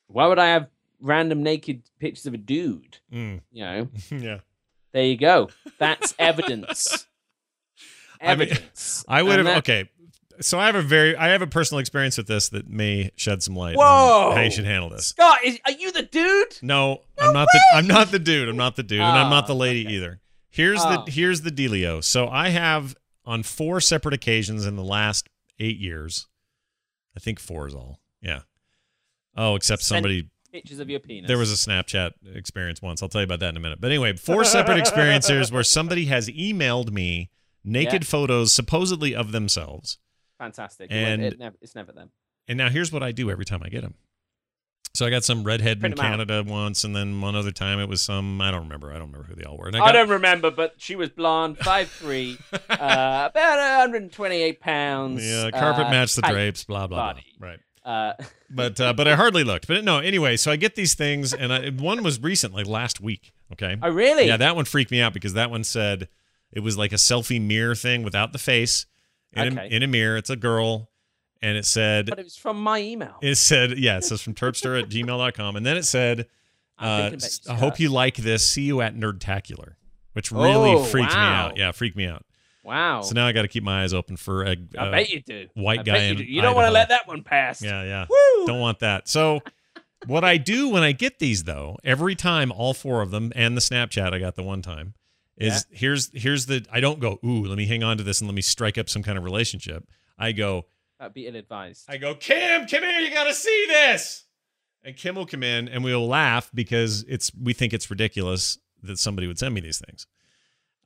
why 0.09 0.26
would 0.26 0.38
I 0.38 0.48
have 0.48 0.68
random 1.00 1.42
naked 1.42 1.83
pictures 1.98 2.26
of 2.26 2.35
a 2.35 2.38
dude? 2.38 2.98
Mm. 3.12 3.40
You 3.52 3.64
know, 3.64 3.88
yeah. 4.11 4.38
there 4.92 5.05
you 5.05 5.16
go. 5.16 5.50
That's 5.79 6.14
evidence. 6.18 7.07
I 8.20 8.35
mean, 8.35 8.48
Evidence. 8.48 9.05
I 9.07 9.22
would 9.22 9.38
And 9.38 9.46
have 9.48 9.64
that- 9.64 9.70
okay. 9.70 9.90
So 10.40 10.59
I 10.59 10.66
have 10.66 10.75
a 10.75 10.83
very 10.83 11.16
I 11.16 11.29
have 11.29 11.42
a 11.42 11.46
personal 11.46 11.79
experience 11.81 12.16
with 12.18 12.27
this 12.27 12.49
that 12.51 12.68
may 12.68 13.11
shed 13.16 13.42
some 13.42 13.57
light 13.57 13.77
Whoa! 13.77 14.31
on 14.31 14.37
how 14.37 14.42
you 14.42 14.51
should 14.51 14.64
handle 14.64 14.90
this. 14.90 15.07
Scott, 15.09 15.38
is, 15.44 15.59
are 15.64 15.72
you 15.72 15.92
the 15.92 16.03
dude? 16.03 16.59
No, 16.62 17.03
I'm 17.18 17.33
not 17.33 17.49
the 17.53 17.61
I'm 17.75 17.87
not 17.87 18.11
the 18.11 18.18
dude. 18.18 18.49
I'm 18.49 18.57
not 18.57 18.77
the 18.77 18.83
dude, 18.83 19.01
and 19.01 19.18
I'm 19.18 19.31
not 19.31 19.46
the 19.46 19.55
Oh, 19.55 19.59
lady 19.59 19.87
okay. 19.87 19.94
either. 19.96 20.20
Here's 20.51 20.81
Oh. 20.83 21.05
the 21.05 21.11
here's 21.11 21.42
the 21.42 21.51
dealio. 21.51 22.03
So 22.03 22.29
I 22.29 22.49
have 22.51 22.94
on 23.25 23.42
four 23.42 23.81
separate 23.81 24.14
occasions 24.14 24.66
in 24.66 24.77
the 24.77 24.85
last 24.85 25.29
eight 25.59 25.79
years. 25.79 26.27
I 27.16 27.20
think 27.20 27.38
four 27.40 27.66
is 27.66 27.75
all. 27.75 28.01
Yeah. 28.20 28.40
Oh, 29.37 29.55
except 29.57 29.83
Send 29.83 29.96
somebody 29.99 30.29
Pictures 30.53 30.79
of 30.79 30.88
your 30.88 31.01
penis. 31.01 31.29
There 31.29 31.37
was 31.37 31.53
a 31.53 31.57
Snapchat 31.57 32.12
experience 32.35 32.81
once. 32.81 33.03
I'll 33.03 33.09
tell 33.11 33.20
you 33.20 33.25
about 33.27 33.40
that 33.40 33.51
in 33.51 33.57
a 33.59 33.61
minute. 33.61 33.79
But 33.81 33.88
anyway, 33.90 34.14
four 34.16 34.42
separate 34.44 34.79
experiences 34.79 35.53
where 35.53 35.62
somebody 35.64 36.07
has 36.07 36.29
emailed 36.29 36.90
me 36.92 37.31
naked 37.62 38.05
Yeah. 38.05 38.09
photos 38.09 38.55
supposedly 38.55 39.14
of 39.14 39.33
themselves. 39.33 39.99
Fantastic. 40.38 40.88
And- 40.90 41.22
it 41.25 41.38
never, 41.38 41.57
it's 41.61 41.75
never 41.75 41.92
them. 41.92 42.11
And 42.49 42.57
now 42.59 42.68
here's 42.70 42.92
what 42.92 43.03
I 43.03 43.11
do 43.12 43.31
every 43.31 43.44
time 43.44 43.61
I 43.64 43.68
get 43.68 43.83
them. 43.83 43.94
So 44.94 45.05
I 45.05 45.11
got 45.11 45.25
some 45.25 45.44
redhead 45.44 45.81
Print 45.81 45.94
in 45.94 46.01
'em 46.01 46.07
out. 46.07 46.11
Canada 46.11 46.42
once, 46.46 46.83
and 46.85 46.96
then 46.96 47.20
one 47.20 47.37
other 47.37 47.51
time 47.51 47.79
it 47.81 47.87
was 47.88 48.01
some 48.01 48.40
I 48.40 48.51
don't 48.51 48.62
remember. 48.62 48.90
I 48.90 48.94
don't 48.94 49.09
remember 49.12 49.27
who 49.27 49.35
they 49.35 49.42
all 49.44 49.59
were. 49.59 49.66
And 49.66 49.77
I, 49.77 49.81
got- 49.81 49.92
don't 49.92 50.09
remember, 50.09 50.51
but 50.51 50.75
she 50.79 50.96
was 50.96 51.11
blonde, 51.11 51.59
5'3", 51.59 52.38
uh, 52.53 53.29
about 53.31 53.59
128 53.90 54.61
pounds. 54.61 55.22
yeah, 55.27 55.51
carpet 55.51 55.87
uh, 55.87 55.90
matched 55.90 56.16
the 56.16 56.22
drapes. 56.22 56.64
Blah 56.64 56.87
blah 56.87 56.99
body. 57.12 57.25
blah. 57.38 57.49
Right. 57.49 57.59
Uh, 57.85 58.14
But 58.49 58.81
uh, 58.81 58.92
but 58.92 59.09
I 59.09 59.16
hardly 59.16 59.42
looked. 59.42 59.66
But 59.66 59.83
no, 59.85 59.99
anyway. 59.99 60.37
So 60.37 60.53
I 60.53 60.57
get 60.57 60.77
these 60.77 60.94
things, 60.94 61.35
and 61.35 61.53
I, 61.53 61.70
one 61.70 62.05
was 62.05 62.22
recent, 62.22 62.55
like 62.55 62.66
last 62.68 63.01
week. 63.01 63.33
Okay. 63.53 63.77
oh, 63.83 63.90
really? 63.90 64.27
Yeah, 64.29 64.37
that 64.37 64.55
one 64.55 64.64
freaked 64.66 64.92
me 64.92 65.01
out 65.01 65.12
because 65.12 65.33
that 65.35 65.51
one 65.51 65.64
said 65.64 66.09
it 66.53 66.61
was 66.61 66.79
like 66.79 66.92
a 66.92 66.96
selfie 66.96 67.44
mirror 67.44 67.75
thing 67.75 68.05
without 68.05 68.33
the 68.33 68.38
face 68.38 68.87
in, 69.32 69.58
Okay. 69.58 69.68
a, 69.70 69.76
in 69.76 69.82
a 69.82 69.86
mirror. 69.86 70.16
It's 70.16 70.30
a 70.30 70.36
girl, 70.36 70.90
and 71.42 71.56
it 71.56 71.64
said 71.66 72.06
but 72.06 72.18
it 72.18 72.24
was 72.24 72.36
from 72.36 72.60
my 72.62 72.80
email. 72.80 73.16
it 73.22 73.36
said 73.36 73.78
yeah, 73.78 73.98
it 73.98 74.04
says 74.04 74.20
from 74.22 74.34
terpster 74.34 74.80
at 74.80 74.88
gmail.com, 74.88 75.56
and 75.56 75.64
then 75.66 75.76
it 75.76 75.84
said 75.84 76.26
uh, 76.78 77.10
I 77.48 77.54
hope 77.54 77.80
you 77.80 77.88
like 77.88 78.16
this. 78.16 78.46
See 78.48 78.62
you 78.62 78.80
at 78.82 78.94
Nerdtacular, 78.94 79.74
which 80.12 80.30
really 80.30 80.72
Oh, 80.72 80.82
freaked 80.84 81.12
me 81.12 81.18
out. 81.18 81.56
Yeah, 81.56 81.72
freaked 81.72 81.96
me 81.96 82.06
out. 82.06 82.24
Wow. 82.62 83.02
So 83.02 83.14
now 83.14 83.26
I 83.26 83.32
got 83.32 83.42
to 83.42 83.48
keep 83.48 83.62
my 83.62 83.82
eyes 83.84 83.94
open 83.94 84.16
for 84.16 84.42
a, 84.44 84.56
I 84.76 84.90
bet 84.90 85.08
you 85.08 85.22
do. 85.22 85.46
white 85.54 85.80
I 85.80 85.82
guy 85.84 85.92
bet 85.92 86.02
you, 86.04 86.10
in 86.10 86.16
do. 86.18 86.24
you 86.24 86.42
don't 86.42 86.54
want 86.56 86.66
to 86.66 86.72
let 86.72 86.88
that 86.88 87.06
one 87.06 87.22
pass. 87.22 87.62
yeah 87.62 87.82
yeah. 87.84 88.06
Woo! 88.10 88.46
Don't 88.46 88.58
want 88.60 88.80
that. 88.80 89.08
So, 89.08 89.40
what 90.06 90.24
I 90.24 90.36
do 90.36 90.68
when 90.68 90.82
I 90.82 90.90
get 90.92 91.18
these, 91.20 91.44
though, 91.44 91.76
every 91.84 92.14
time, 92.16 92.50
all 92.52 92.74
four 92.74 93.02
of 93.02 93.10
them 93.12 93.32
and 93.36 93.56
the 93.56 93.60
Snapchat 93.60 94.12
I 94.12 94.18
got 94.18 94.34
the 94.34 94.42
one 94.42 94.62
time, 94.62 94.94
Is 95.38 95.66
here's 95.70 96.11
here's 96.14 96.46
the 96.46 96.64
I 96.72 96.81
don't 96.81 96.99
go 96.99 97.18
ooh 97.25 97.44
let 97.44 97.59
me 97.59 97.66
hang 97.66 97.83
on 97.83 97.99
to 97.99 98.03
this 98.03 98.20
and 98.20 98.29
let 98.29 98.35
me 98.35 98.42
strike 98.42 98.79
up 98.79 98.88
some 98.88 99.03
kind 99.03 99.18
of 99.18 99.25
relationship. 99.25 99.87
I 100.18 100.33
go 100.33 100.64
That'd 100.99 101.12
be 101.12 101.27
ill 101.27 101.37
advised. 101.37 101.85
I 101.88 101.99
go 101.99 102.14
Kim 102.14 102.66
come 102.66 102.83
here 102.83 103.01
you 103.01 103.11
got 103.12 103.25
to 103.25 103.35
see 103.35 103.66
this, 103.68 104.25
and 104.83 104.96
Kim 104.96 105.14
will 105.14 105.27
come 105.27 105.42
in 105.42 105.68
and 105.68 105.85
we'll 105.85 106.07
laugh 106.07 106.51
because 106.55 107.05
it's 107.07 107.31
we 107.35 107.53
think 107.53 107.75
it's 107.75 107.90
ridiculous 107.90 108.59
that 108.83 108.99
somebody 108.99 109.27
would 109.27 109.38
send 109.38 109.55
me 109.55 109.61
these 109.61 109.79
things, 109.79 110.07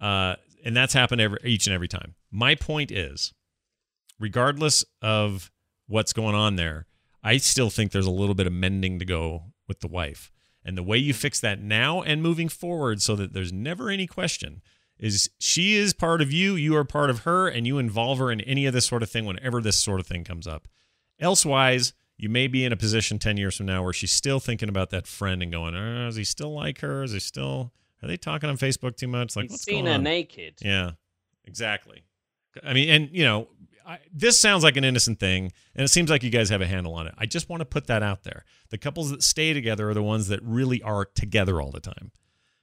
uh, 0.00 0.34
and 0.64 0.76
that's 0.76 0.94
happened 0.94 1.20
every 1.20 1.38
each 1.44 1.68
and 1.68 1.74
every 1.74 1.88
time. 1.88 2.16
My 2.32 2.56
point 2.56 2.90
is, 2.90 3.32
regardless 4.18 4.84
of 5.00 5.52
what's 5.86 6.12
going 6.12 6.34
on 6.34 6.56
there, 6.56 6.86
I 7.22 7.36
still 7.36 7.70
think 7.70 7.92
there's 7.92 8.06
a 8.06 8.10
little 8.10 8.34
bit 8.34 8.48
of 8.48 8.52
mending 8.52 8.98
to 8.98 9.04
go 9.04 9.44
with 9.68 9.78
the 9.78 9.88
wife. 9.88 10.32
And 10.64 10.76
the 10.76 10.82
way 10.82 10.98
you 10.98 11.14
fix 11.14 11.40
that 11.40 11.60
now 11.60 12.02
and 12.02 12.22
moving 12.22 12.48
forward 12.48 13.00
so 13.00 13.16
that 13.16 13.32
there's 13.32 13.52
never 13.52 13.88
any 13.90 14.06
question 14.06 14.60
is 14.98 15.30
she 15.38 15.74
is 15.76 15.94
part 15.94 16.20
of 16.20 16.30
you, 16.30 16.54
you 16.54 16.76
are 16.76 16.84
part 16.84 17.08
of 17.08 17.20
her, 17.20 17.48
and 17.48 17.66
you 17.66 17.78
involve 17.78 18.18
her 18.18 18.30
in 18.30 18.42
any 18.42 18.66
of 18.66 18.74
this 18.74 18.86
sort 18.86 19.02
of 19.02 19.10
thing 19.10 19.24
whenever 19.24 19.62
this 19.62 19.76
sort 19.76 19.98
of 19.98 20.06
thing 20.06 20.24
comes 20.24 20.46
up. 20.46 20.68
Elsewise, 21.18 21.94
you 22.18 22.28
may 22.28 22.46
be 22.46 22.64
in 22.66 22.72
a 22.72 22.76
position 22.76 23.18
10 23.18 23.38
years 23.38 23.56
from 23.56 23.64
now 23.66 23.82
where 23.82 23.94
she's 23.94 24.12
still 24.12 24.40
thinking 24.40 24.68
about 24.68 24.90
that 24.90 25.06
friend 25.06 25.42
and 25.42 25.50
going, 25.50 25.74
ah, 25.74 26.04
oh, 26.04 26.08
is 26.08 26.16
he 26.16 26.24
still 26.24 26.52
like 26.52 26.80
her? 26.80 27.02
Is 27.02 27.12
he 27.12 27.20
still, 27.20 27.72
are 28.02 28.08
they 28.08 28.18
talking 28.18 28.50
on 28.50 28.58
Facebook 28.58 28.96
too 28.96 29.08
much? 29.08 29.36
Like, 29.36 29.44
He's 29.44 29.52
what's 29.52 29.64
seen 29.64 29.84
going 29.84 29.86
her 29.86 29.92
on? 29.94 30.02
naked. 30.02 30.56
Yeah, 30.60 30.92
exactly. 31.46 32.02
I 32.62 32.74
mean, 32.74 32.88
and 32.90 33.08
you 33.12 33.24
know, 33.24 33.48
I, 33.90 33.98
this 34.12 34.38
sounds 34.38 34.62
like 34.62 34.76
an 34.76 34.84
innocent 34.84 35.18
thing, 35.18 35.50
and 35.74 35.84
it 35.84 35.88
seems 35.88 36.10
like 36.10 36.22
you 36.22 36.30
guys 36.30 36.48
have 36.50 36.60
a 36.60 36.66
handle 36.66 36.94
on 36.94 37.08
it. 37.08 37.14
I 37.18 37.26
just 37.26 37.48
want 37.48 37.60
to 37.60 37.64
put 37.64 37.88
that 37.88 38.04
out 38.04 38.22
there. 38.22 38.44
The 38.68 38.78
couples 38.78 39.10
that 39.10 39.24
stay 39.24 39.52
together 39.52 39.90
are 39.90 39.94
the 39.94 40.02
ones 40.02 40.28
that 40.28 40.38
really 40.44 40.80
are 40.82 41.06
together 41.06 41.60
all 41.60 41.72
the 41.72 41.80
time. 41.80 42.12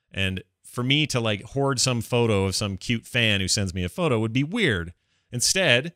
And 0.10 0.42
for 0.64 0.84
me 0.84 1.06
to 1.08 1.20
like 1.20 1.42
hoard 1.44 1.82
some 1.82 2.00
photo 2.00 2.46
of 2.46 2.56
some 2.56 2.78
cute 2.78 3.06
fan 3.06 3.42
who 3.42 3.50
sends 3.50 3.74
me 3.74 3.84
a 3.84 3.90
photo 3.90 4.20
would 4.20 4.32
be 4.32 4.46
weird. 4.46 4.94
Instead, 5.30 5.96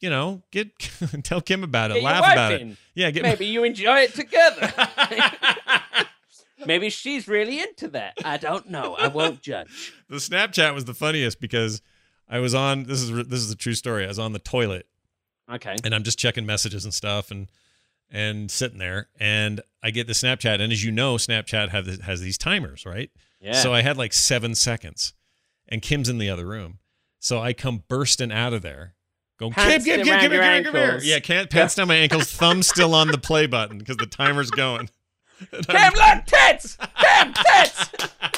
you 0.00 0.10
know, 0.10 0.42
get 0.50 0.76
tell 1.22 1.40
Kim 1.40 1.62
about 1.62 1.92
it, 1.92 1.94
Get 1.94 2.02
laugh 2.02 2.32
about 2.32 2.52
it. 2.52 2.76
Yeah, 2.94 3.12
get 3.12 3.22
Maybe 3.22 3.46
you 3.46 3.62
enjoy 3.62 4.00
it 4.00 4.14
together. 4.14 4.72
Maybe 6.66 6.90
she's 6.90 7.28
really 7.28 7.60
into 7.60 7.86
that. 7.88 8.14
I 8.24 8.36
don't 8.36 8.68
know. 8.68 8.96
I 8.96 9.06
won't 9.06 9.42
judge. 9.42 9.92
the 10.08 10.16
Snapchat 10.16 10.74
was 10.74 10.86
the 10.86 10.94
funniest 10.94 11.40
because 11.40 11.82
I 12.28 12.38
was 12.40 12.54
on 12.54 12.84
this 12.84 13.00
is 13.02 13.10
this 13.28 13.40
is 13.40 13.50
a 13.50 13.56
true 13.56 13.74
story. 13.74 14.04
I 14.04 14.08
was 14.08 14.18
on 14.18 14.32
the 14.32 14.38
toilet 14.38 14.86
Okay. 15.50 15.76
and 15.84 15.94
I'm 15.94 16.02
just 16.02 16.18
checking 16.18 16.44
messages 16.46 16.84
and 16.84 16.92
stuff 16.92 17.30
and 17.30 17.48
and 18.10 18.50
sitting 18.50 18.78
there 18.78 19.08
and 19.20 19.60
I 19.82 19.90
get 19.90 20.06
the 20.06 20.12
Snapchat 20.12 20.60
and 20.60 20.72
as 20.72 20.82
you 20.84 20.90
know 20.90 21.16
Snapchat 21.16 21.68
have, 21.70 21.86
has 22.02 22.20
these 22.20 22.38
timers 22.38 22.84
right 22.86 23.10
Yeah. 23.40 23.52
so 23.52 23.72
I 23.74 23.82
had 23.82 23.96
like 23.98 24.12
seven 24.12 24.54
seconds 24.54 25.12
and 25.68 25.82
Kim's 25.82 26.08
in 26.08 26.18
the 26.18 26.28
other 26.30 26.46
room 26.46 26.78
so 27.20 27.38
I 27.40 27.52
come 27.52 27.84
bursting 27.88 28.32
out 28.32 28.52
of 28.52 28.62
there 28.62 28.94
going 29.38 29.52
Kim 29.52 29.82
Kim 29.82 29.82
Kim 29.82 30.06
Kim 30.06 30.30
Kim 30.30 30.64
Kim 30.64 30.74
here 30.74 30.98
yeah 31.02 31.18
can't 31.20 31.48
pants 31.50 31.74
down 31.74 31.88
my 31.88 31.96
ankles 31.96 32.30
thumb 32.30 32.62
still 32.62 32.94
on 32.94 33.08
the 33.08 33.18
play 33.18 33.46
button 33.46 33.78
because 33.78 33.96
the 33.98 34.06
timer's 34.06 34.50
going 34.50 34.88
Kim, 35.68 35.92
look, 35.94 36.24
tits! 36.26 36.76
Kim, 37.00 37.32
tits! 37.32 37.90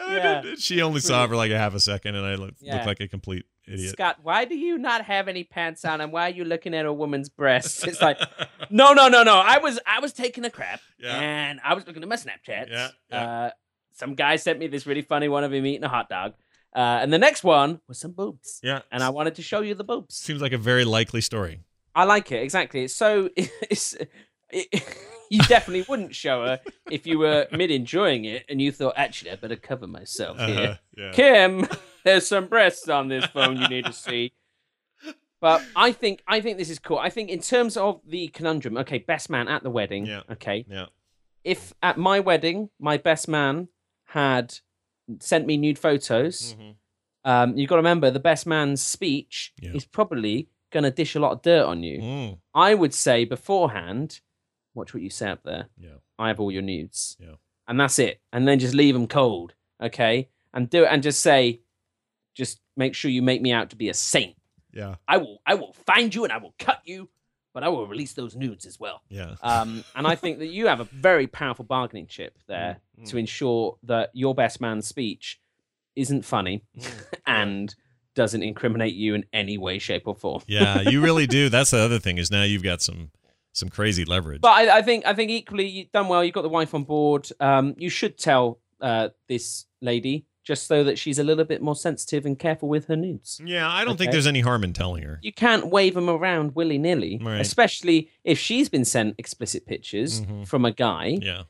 I 0.00 0.16
Yeah. 0.16 0.54
she 0.58 0.82
only 0.82 1.00
saw 1.00 1.24
it 1.24 1.28
for 1.28 1.36
like 1.36 1.50
a 1.50 1.58
half 1.58 1.74
a 1.74 1.80
second 1.80 2.14
and 2.16 2.24
I 2.26 2.34
looked, 2.36 2.58
Yeah. 2.60 2.74
looked 2.74 2.86
like 2.86 3.00
a 3.00 3.08
complete 3.08 3.44
idiot 3.66 3.90
Scott, 3.90 4.18
why 4.22 4.44
do 4.44 4.56
you 4.56 4.78
not 4.78 5.04
have 5.04 5.28
any 5.28 5.44
pants 5.44 5.84
on 5.84 6.00
and 6.00 6.12
why 6.12 6.26
are 6.28 6.32
you 6.34 6.44
looking 6.44 6.74
at 6.74 6.86
a 6.86 6.92
woman's 6.92 7.28
breasts? 7.28 7.84
It's 7.84 8.00
like, 8.02 8.18
no, 8.70 8.92
no, 8.92 9.08
no, 9.08 9.22
no. 9.22 9.36
I 9.38 9.58
was 9.58 9.78
I 9.86 10.00
was 10.00 10.12
taking 10.12 10.44
a 10.44 10.50
crap 10.50 10.80
Yeah. 10.98 11.18
and 11.18 11.60
I 11.62 11.74
was 11.74 11.86
looking 11.86 12.02
at 12.02 12.08
my 12.08 12.16
Snapchat. 12.16 12.68
Yeah, 12.70 12.88
yeah. 13.10 13.16
Uh, 13.30 13.50
some 13.92 14.14
guy 14.14 14.36
sent 14.36 14.58
me 14.58 14.66
this 14.66 14.86
really 14.86 15.02
funny 15.02 15.28
one 15.28 15.44
of 15.44 15.52
him 15.52 15.64
eating 15.66 15.84
a 15.84 15.88
hot 15.88 16.08
dog. 16.08 16.34
Uh, 16.74 16.98
and 17.02 17.12
the 17.12 17.18
next 17.18 17.42
one 17.44 17.80
was 17.88 17.98
some 17.98 18.12
boobs. 18.12 18.60
yeah 18.62 18.82
And 18.92 19.02
I 19.02 19.10
wanted 19.10 19.34
to 19.36 19.42
show 19.42 19.60
you 19.60 19.74
the 19.74 19.84
boobs. 19.84 20.14
seems 20.16 20.40
like 20.40 20.52
a 20.52 20.58
very 20.58 20.84
likely 20.84 21.20
story 21.20 21.60
I 21.94 22.04
like 22.04 22.30
it 22.32 22.42
exactly. 22.42 22.84
It's 22.84 22.94
so 22.94 23.28
it's 23.36 23.96
it, 24.52 24.68
you 25.30 25.40
definitely 25.42 25.84
wouldn't 25.88 26.14
show 26.14 26.44
her 26.44 26.60
if 26.90 27.06
you 27.06 27.18
were 27.18 27.46
mid 27.52 27.70
enjoying 27.70 28.24
it 28.24 28.44
and 28.48 28.60
you 28.60 28.72
thought 28.72 28.94
actually 28.96 29.30
I 29.30 29.36
better 29.36 29.56
cover 29.56 29.86
myself 29.86 30.38
here. 30.38 30.60
Uh-huh, 30.60 30.74
yeah 30.96 31.12
Kim, 31.12 31.68
there's 32.04 32.26
some 32.26 32.46
breasts 32.46 32.88
on 32.88 33.08
this 33.08 33.24
phone 33.26 33.56
you 33.60 33.68
need 33.68 33.84
to 33.86 33.92
see. 33.92 34.32
But 35.40 35.62
I 35.74 35.92
think 35.92 36.22
I 36.28 36.40
think 36.40 36.58
this 36.58 36.68
is 36.68 36.78
cool. 36.78 36.98
I 36.98 37.08
think 37.08 37.30
in 37.30 37.40
terms 37.40 37.76
of 37.76 38.00
the 38.06 38.28
conundrum, 38.28 38.76
okay, 38.78 38.98
best 38.98 39.30
man 39.30 39.48
at 39.48 39.62
the 39.62 39.70
wedding. 39.70 40.04
Yeah. 40.06 40.22
Okay. 40.30 40.66
yeah 40.68 40.86
If 41.44 41.72
at 41.82 41.96
my 41.96 42.20
wedding 42.20 42.68
my 42.78 42.98
best 42.98 43.26
man 43.28 43.68
had 44.06 44.54
sent 45.20 45.46
me 45.46 45.56
nude 45.56 45.78
photos, 45.78 46.54
um, 47.24 47.56
you've 47.56 47.68
got 47.70 47.76
to 47.76 47.80
remember 47.80 48.10
the 48.10 48.20
best 48.20 48.46
man's 48.46 48.82
speech 48.82 49.52
Yeah. 49.60 49.72
is 49.74 49.84
probably 49.86 50.48
gonna 50.70 50.90
dish 50.90 51.14
a 51.14 51.20
lot 51.20 51.32
of 51.32 51.42
dirt 51.42 51.64
on 51.64 51.82
you. 51.82 51.98
Mm, 52.00 52.38
I 52.54 52.74
would 52.74 52.92
say 52.94 53.24
beforehand, 53.24 54.20
watch 54.80 54.92
what 54.94 55.02
you 55.02 55.10
say 55.10 55.28
up 55.30 55.42
there. 55.44 55.68
yeah 55.78 55.98
I 56.18 56.28
have 56.28 56.40
all 56.40 56.50
your 56.52 56.62
nudes. 56.62 57.16
Yeah. 57.20 57.36
And 57.68 57.78
that's 57.80 57.98
it. 57.98 58.20
And 58.32 58.46
then 58.48 58.58
just 58.58 58.74
leave 58.74 58.94
them 58.94 59.06
cold. 59.06 59.54
Okay. 59.82 60.28
And 60.52 60.68
do 60.68 60.82
it 60.84 60.88
and 60.90 61.02
just 61.02 61.20
say, 61.22 61.60
just 62.34 62.60
make 62.76 62.94
sure 62.94 63.10
you 63.10 63.22
make 63.22 63.40
me 63.40 63.52
out 63.52 63.70
to 63.70 63.76
be 63.76 63.88
a 63.88 63.94
saint. 63.94 64.36
yeah 64.72 64.96
I 65.08 65.16
will 65.18 65.38
I 65.46 65.54
will 65.54 65.72
find 65.86 66.14
you 66.14 66.24
and 66.24 66.32
I 66.32 66.38
will 66.38 66.54
cut 66.58 66.80
you, 66.84 67.08
but 67.54 67.62
I 67.64 67.68
will 67.68 67.86
release 67.86 68.12
those 68.14 68.34
nudes 68.36 68.66
as 68.66 68.78
well. 68.80 69.02
yeah 69.08 69.34
Um, 69.42 69.84
and 69.94 70.06
I 70.06 70.14
think 70.16 70.38
that 70.40 70.48
you 70.48 70.66
have 70.66 70.80
a 70.80 70.84
very 70.84 71.26
powerful 71.26 71.64
bargaining 71.64 72.06
chip 72.06 72.36
there 72.48 72.78
Mm, 73.00 73.08
to 73.10 73.16
ensure 73.16 73.78
that 73.84 74.10
your 74.12 74.34
best 74.34 74.60
man's 74.60 74.86
speech 74.86 75.40
isn't 75.96 76.24
funny 76.24 76.64
Mm. 76.76 77.04
and 77.26 77.74
doesn't 78.14 78.42
incriminate 78.42 78.94
you 78.94 79.14
in 79.14 79.24
any 79.32 79.56
way, 79.56 79.78
shape, 79.78 80.06
or 80.06 80.14
form. 80.14 80.42
yeah 80.46 80.80
you 80.82 81.00
really 81.00 81.26
do 81.38 81.48
that's 81.48 81.70
the 81.70 81.78
other 81.78 81.98
thing 81.98 82.18
is 82.18 82.30
now 82.30 82.42
you've 82.42 82.62
got 82.64 82.82
some 82.82 83.10
some 83.52 83.68
crazy 83.68 84.04
leverage 84.04 84.40
But 84.40 84.52
I, 84.52 84.78
I 84.78 84.82
think 84.82 85.04
I 85.06 85.14
think 85.14 85.30
equally 85.30 85.66
you've 85.68 85.92
done 85.92 86.08
well. 86.08 86.22
You've 86.24 86.34
got 86.34 86.42
the 86.42 86.48
wife 86.48 86.74
on 86.74 86.84
board. 86.84 87.28
Um, 87.40 87.74
you 87.78 87.88
should 87.90 88.16
tell 88.18 88.60
uh, 88.80 89.08
this 89.28 89.66
lady 89.82 90.26
just 90.42 90.66
so 90.66 90.82
that 90.84 90.98
she's 90.98 91.18
a 91.18 91.24
little 91.24 91.44
bit 91.44 91.60
more 91.60 91.76
sensitive 91.76 92.24
and 92.24 92.38
careful 92.38 92.68
with 92.68 92.86
her 92.86 92.96
nudes. 92.96 93.40
yeah 93.44 93.68
i 93.70 93.84
don't 93.84 93.98
think 93.98 94.10
there's 94.10 94.26
any 94.26 94.40
harm 94.40 94.64
in 94.64 94.72
telling 94.72 95.02
her 95.02 95.18
You 95.22 95.32
can't 95.34 95.66
wave 95.66 95.94
them 95.94 96.08
around 96.08 96.54
willy 96.54 96.78
nilly, 96.78 97.20
Right. 97.22 97.40
especially 97.40 98.08
if 98.24 98.38
she's 98.38 98.68
been 98.70 98.86
sent 98.86 99.16
explicit 99.18 99.66
pictures 99.66 100.22
Mhm. 100.22 100.48
from 100.48 100.64
a 100.64 100.72
guy. 100.72 101.18
yeah 101.20 101.42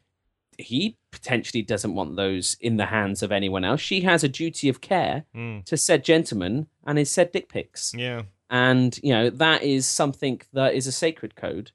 He 0.58 0.96
potentially 1.12 1.62
doesn't 1.62 1.94
want 1.94 2.16
those 2.16 2.56
in 2.60 2.76
the 2.78 2.86
hands 2.86 3.22
of 3.22 3.30
anyone 3.32 3.64
else. 3.64 3.80
She 3.80 4.00
has 4.02 4.24
a 4.24 4.28
duty 4.28 4.68
of 4.68 4.80
care 4.80 5.24
Mm, 5.34 5.64
to 5.66 5.76
said 5.76 6.04
gentleman 6.04 6.66
and 6.84 6.98
his 6.98 7.10
said 7.10 7.30
dick 7.32 7.48
pics. 7.48 7.94
yeah 7.96 8.22
And, 8.50 8.98
you 9.04 9.12
know, 9.12 9.30
that 9.30 9.62
is 9.62 9.86
something 9.86 10.40
that 10.52 10.74
is 10.74 10.86
a 10.88 10.92
sacred 10.92 11.36
code 11.36 11.70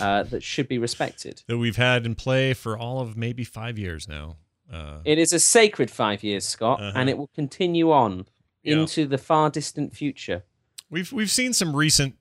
uh, 0.00 0.22
that 0.24 0.42
should 0.42 0.68
be 0.68 0.78
respected. 0.78 1.42
that 1.46 1.58
we've 1.58 1.76
had 1.76 2.04
in 2.06 2.14
play 2.14 2.54
for 2.54 2.76
all 2.78 3.00
of 3.00 3.16
maybe 3.16 3.44
five 3.44 3.78
years 3.78 4.06
now 4.08 4.36
uh 4.72 4.98
It 5.04 5.18
is 5.18 5.32
a 5.32 5.38
sacred 5.38 5.90
five 5.90 6.22
years, 6.22 6.44
Scott, 6.46 6.80
Uh-huh. 6.80 6.92
and 6.98 7.08
it 7.08 7.16
will 7.16 7.30
continue 7.34 7.90
on 7.90 8.26
Yeah. 8.62 8.80
into 8.80 9.06
the 9.06 9.16
far 9.18 9.50
distant 9.50 9.94
future. 9.94 10.42
we've 10.90 11.10
we've 11.12 11.30
seen 11.30 11.52
some 11.54 11.74
recent 11.76 12.16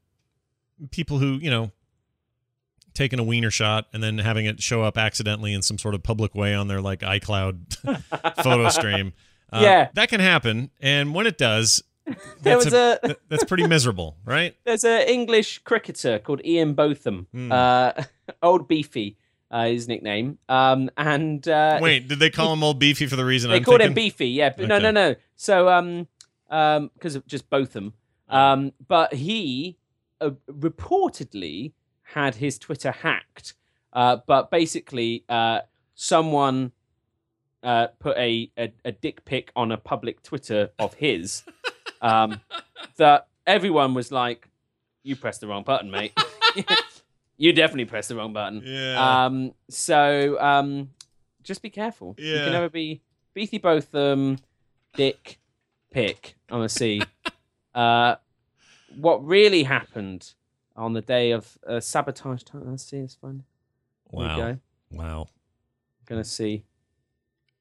people 0.91 1.19
who 1.19 1.39
you 1.41 1.49
know 1.49 1.71
taking 2.93 3.19
a 3.19 3.23
wiener 3.23 3.51
shot 3.51 3.85
and 3.93 4.01
then 4.01 4.17
having 4.17 4.45
it 4.45 4.61
show 4.61 4.81
up 4.81 4.97
accidentally 4.97 5.53
in 5.53 5.61
some 5.61 5.77
sort 5.77 5.93
of 5.93 6.01
public 6.03 6.33
way 6.35 6.53
on 6.55 6.67
their 6.67 6.81
like 6.81 7.01
iCloud 7.01 7.75
photo 8.43 8.69
stream. 8.79 9.13
Uh, 9.51 9.59
Yeah. 9.63 9.89
that 9.93 10.09
can 10.09 10.19
happen, 10.19 10.71
and 10.81 11.13
when 11.13 11.27
it 11.27 11.37
does, 11.37 11.83
There 12.41 12.55
that's 12.55 12.65
was 12.65 12.73
a- 12.73 12.99
a, 13.03 13.15
that's 13.29 13.43
pretty 13.43 13.67
miserable, 13.67 14.15
right? 14.25 14.55
there's 14.65 14.83
an 14.83 15.01
English 15.07 15.59
cricketer 15.59 16.19
called 16.19 16.41
Ian 16.45 16.73
Botham, 16.73 17.27
Hmm. 17.31 17.51
uh, 17.51 17.91
old 18.41 18.67
beefy, 18.67 19.17
uh, 19.51 19.65
his 19.65 19.87
nickname, 19.87 20.37
um, 20.49 20.89
and 20.97 21.47
uh, 21.47 21.79
Wait, 21.81 22.07
did 22.07 22.19
they 22.19 22.29
call 22.29 22.53
him 22.53 22.63
old 22.63 22.79
beefy 22.79 23.07
for 23.07 23.15
the 23.15 23.25
reason 23.25 23.49
they 23.51 23.57
I'm 23.57 23.63
called 23.63 23.81
him 23.81 23.93
beefy, 23.93 24.29
yeah, 24.29 24.53
but 24.55 24.67
no, 24.67 24.79
no, 24.79 24.91
no. 24.91 25.15
So 25.35 25.69
um, 25.69 26.07
um, 26.49 26.91
because 26.93 27.15
of 27.15 27.25
just 27.27 27.49
Botham, 27.49 27.93
um, 28.29 28.71
but 28.87 29.13
he 29.13 29.77
uh, 30.21 30.31
reportedly 30.49 31.73
had 32.13 32.35
his 32.35 32.57
Twitter 32.57 32.91
hacked, 32.91 33.53
uh, 33.93 34.17
but 34.27 34.49
basically 34.51 35.23
uh, 35.29 35.61
someone 35.95 36.71
uh, 37.63 37.87
put 37.99 38.15
a, 38.17 38.51
a 38.57 38.71
a 38.85 38.91
dick 38.91 39.25
pic 39.25 39.51
on 39.55 39.71
a 39.71 39.77
public 39.77 40.21
Twitter 40.23 40.69
of 40.79 40.93
his, 40.95 41.43
um, 42.01 42.41
that 42.97 43.27
everyone 43.45 43.93
was 43.93 44.11
like, 44.11 44.47
"You 45.03 45.15
pressed 45.15 45.41
the 45.41 45.47
wrong 45.47 45.63
button, 45.63 45.91
mate. 45.91 46.17
you 47.37 47.53
definitely 47.53 47.85
pressed 47.85 48.09
the 48.09 48.15
wrong 48.15 48.33
button." 48.33 48.61
Yeah. 48.63 49.25
Um, 49.25 49.53
so 49.69 50.39
um, 50.39 50.89
just 51.43 51.61
be 51.61 51.69
careful. 51.69 52.15
Yeah. 52.17 52.33
You 52.33 52.39
can 52.39 52.51
never 52.51 52.69
be 52.69 53.01
Beefy 53.33 53.57
Botham, 53.57 54.37
Dick, 54.95 55.39
Pick 55.91 56.35
on 56.51 56.63
a 56.63 56.69
C. 56.69 57.01
uh, 57.75 58.15
what 58.95 59.25
really 59.25 59.63
happened 59.63 60.33
on 60.75 60.93
the 60.93 61.01
day 61.01 61.31
of 61.31 61.57
uh, 61.67 61.79
sabotage 61.79 62.43
time? 62.43 62.69
Let's 62.69 62.83
see, 62.83 62.97
it's 62.97 63.15
fine. 63.15 63.43
Here 64.11 64.27
wow. 64.27 64.37
go. 64.37 64.57
Wow. 64.91 65.27
Gonna 66.05 66.23
see. 66.23 66.63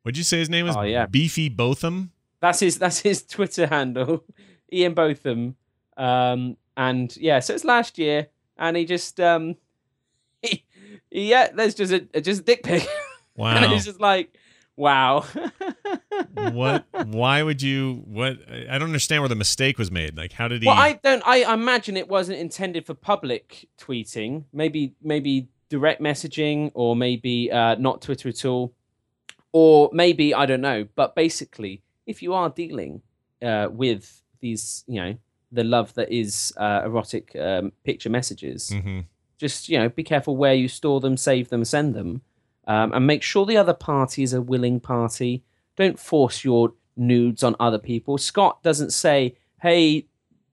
What'd 0.02 0.16
you 0.16 0.24
say 0.24 0.38
his 0.38 0.48
name 0.48 0.66
is? 0.68 0.76
Oh, 0.76 0.82
yeah. 0.82 1.06
Beefy 1.06 1.48
Botham. 1.48 2.12
That's 2.40 2.60
his 2.60 2.78
that's 2.78 3.00
his 3.00 3.22
Twitter 3.26 3.66
handle, 3.66 4.24
Ian 4.72 4.94
Botham. 4.94 5.56
Um, 5.96 6.56
and 6.76 7.16
yeah, 7.16 7.40
so 7.40 7.54
it's 7.54 7.64
last 7.64 7.98
year, 7.98 8.28
and 8.58 8.76
he 8.76 8.84
just 8.84 9.18
um, 9.20 9.56
he, 10.42 10.64
yeah, 11.10 11.48
there's 11.52 11.74
just 11.74 11.92
a 11.92 12.20
just 12.20 12.42
a 12.42 12.44
dick 12.44 12.62
pic, 12.62 12.82
and 12.86 12.88
Wow. 13.36 13.74
it's 13.74 13.84
just 13.86 14.00
like, 14.00 14.36
wow. 14.76 15.24
what? 16.34 16.84
Why 17.06 17.42
would 17.42 17.62
you? 17.62 18.02
What? 18.06 18.38
I 18.50 18.66
I 18.70 18.78
don't 18.78 18.88
understand 18.88 19.22
where 19.22 19.28
the 19.28 19.34
mistake 19.34 19.78
was 19.78 19.90
made. 19.90 20.16
Like, 20.16 20.32
how 20.32 20.48
did 20.48 20.62
he? 20.62 20.68
Well, 20.68 20.76
I 20.76 20.94
don't. 21.02 21.22
I 21.26 21.52
imagine 21.52 21.96
it 21.96 22.08
wasn't 22.08 22.38
intended 22.38 22.86
for 22.86 22.94
public 22.94 23.68
tweeting. 23.78 24.44
Maybe, 24.52 24.94
maybe 25.02 25.48
direct 25.68 26.00
messaging, 26.02 26.70
or 26.74 26.94
maybe 26.94 27.50
uh, 27.50 27.76
not 27.76 28.02
Twitter 28.02 28.28
at 28.28 28.44
all, 28.44 28.74
or 29.52 29.90
maybe 29.92 30.34
I 30.34 30.46
don't 30.46 30.60
know. 30.60 30.86
But 30.94 31.14
basically, 31.14 31.82
if 32.06 32.22
you 32.22 32.32
are 32.34 32.48
dealing 32.50 33.02
uh, 33.42 33.68
with 33.70 34.22
these, 34.40 34.84
you 34.86 35.00
know, 35.00 35.16
the 35.52 35.64
love 35.64 35.94
that 35.94 36.10
is 36.10 36.52
uh, 36.56 36.82
erotic 36.84 37.34
um, 37.36 37.72
picture 37.84 38.10
messages, 38.10 38.70
Mhm. 38.74 39.04
just 39.38 39.68
you 39.68 39.78
know, 39.78 39.88
be 39.88 40.02
careful 40.02 40.36
where 40.36 40.54
you 40.54 40.68
store 40.68 41.00
them, 41.00 41.16
save 41.16 41.48
them, 41.48 41.64
send 41.64 41.94
them, 41.94 42.22
um, 42.66 42.92
and 42.92 43.06
make 43.06 43.22
sure 43.22 43.44
the 43.46 43.56
other 43.56 43.74
party 43.74 44.22
is 44.22 44.32
a 44.32 44.40
willing 44.42 44.80
party. 44.80 45.42
Don't 45.76 45.98
force 45.98 46.44
your 46.44 46.72
nudes 46.96 47.42
on 47.42 47.54
other 47.60 47.78
people. 47.78 48.18
Scott 48.18 48.62
doesn't 48.62 48.92
say, 48.92 49.36
"Hey, 49.60 50.06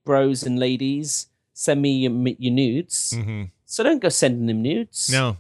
bros 0.04 0.44
and 0.44 0.60
ladies, 0.60 1.28
send 1.54 1.82
me 1.82 1.92
your, 2.00 2.12
your 2.40 2.54
nudes." 2.54 3.14
Mhm. 3.16 3.52
So 3.66 3.84
don't 3.84 4.00
go 4.02 4.10
sending 4.10 4.46
them 4.48 4.62
nudes. 4.62 5.10
No. 5.12 5.38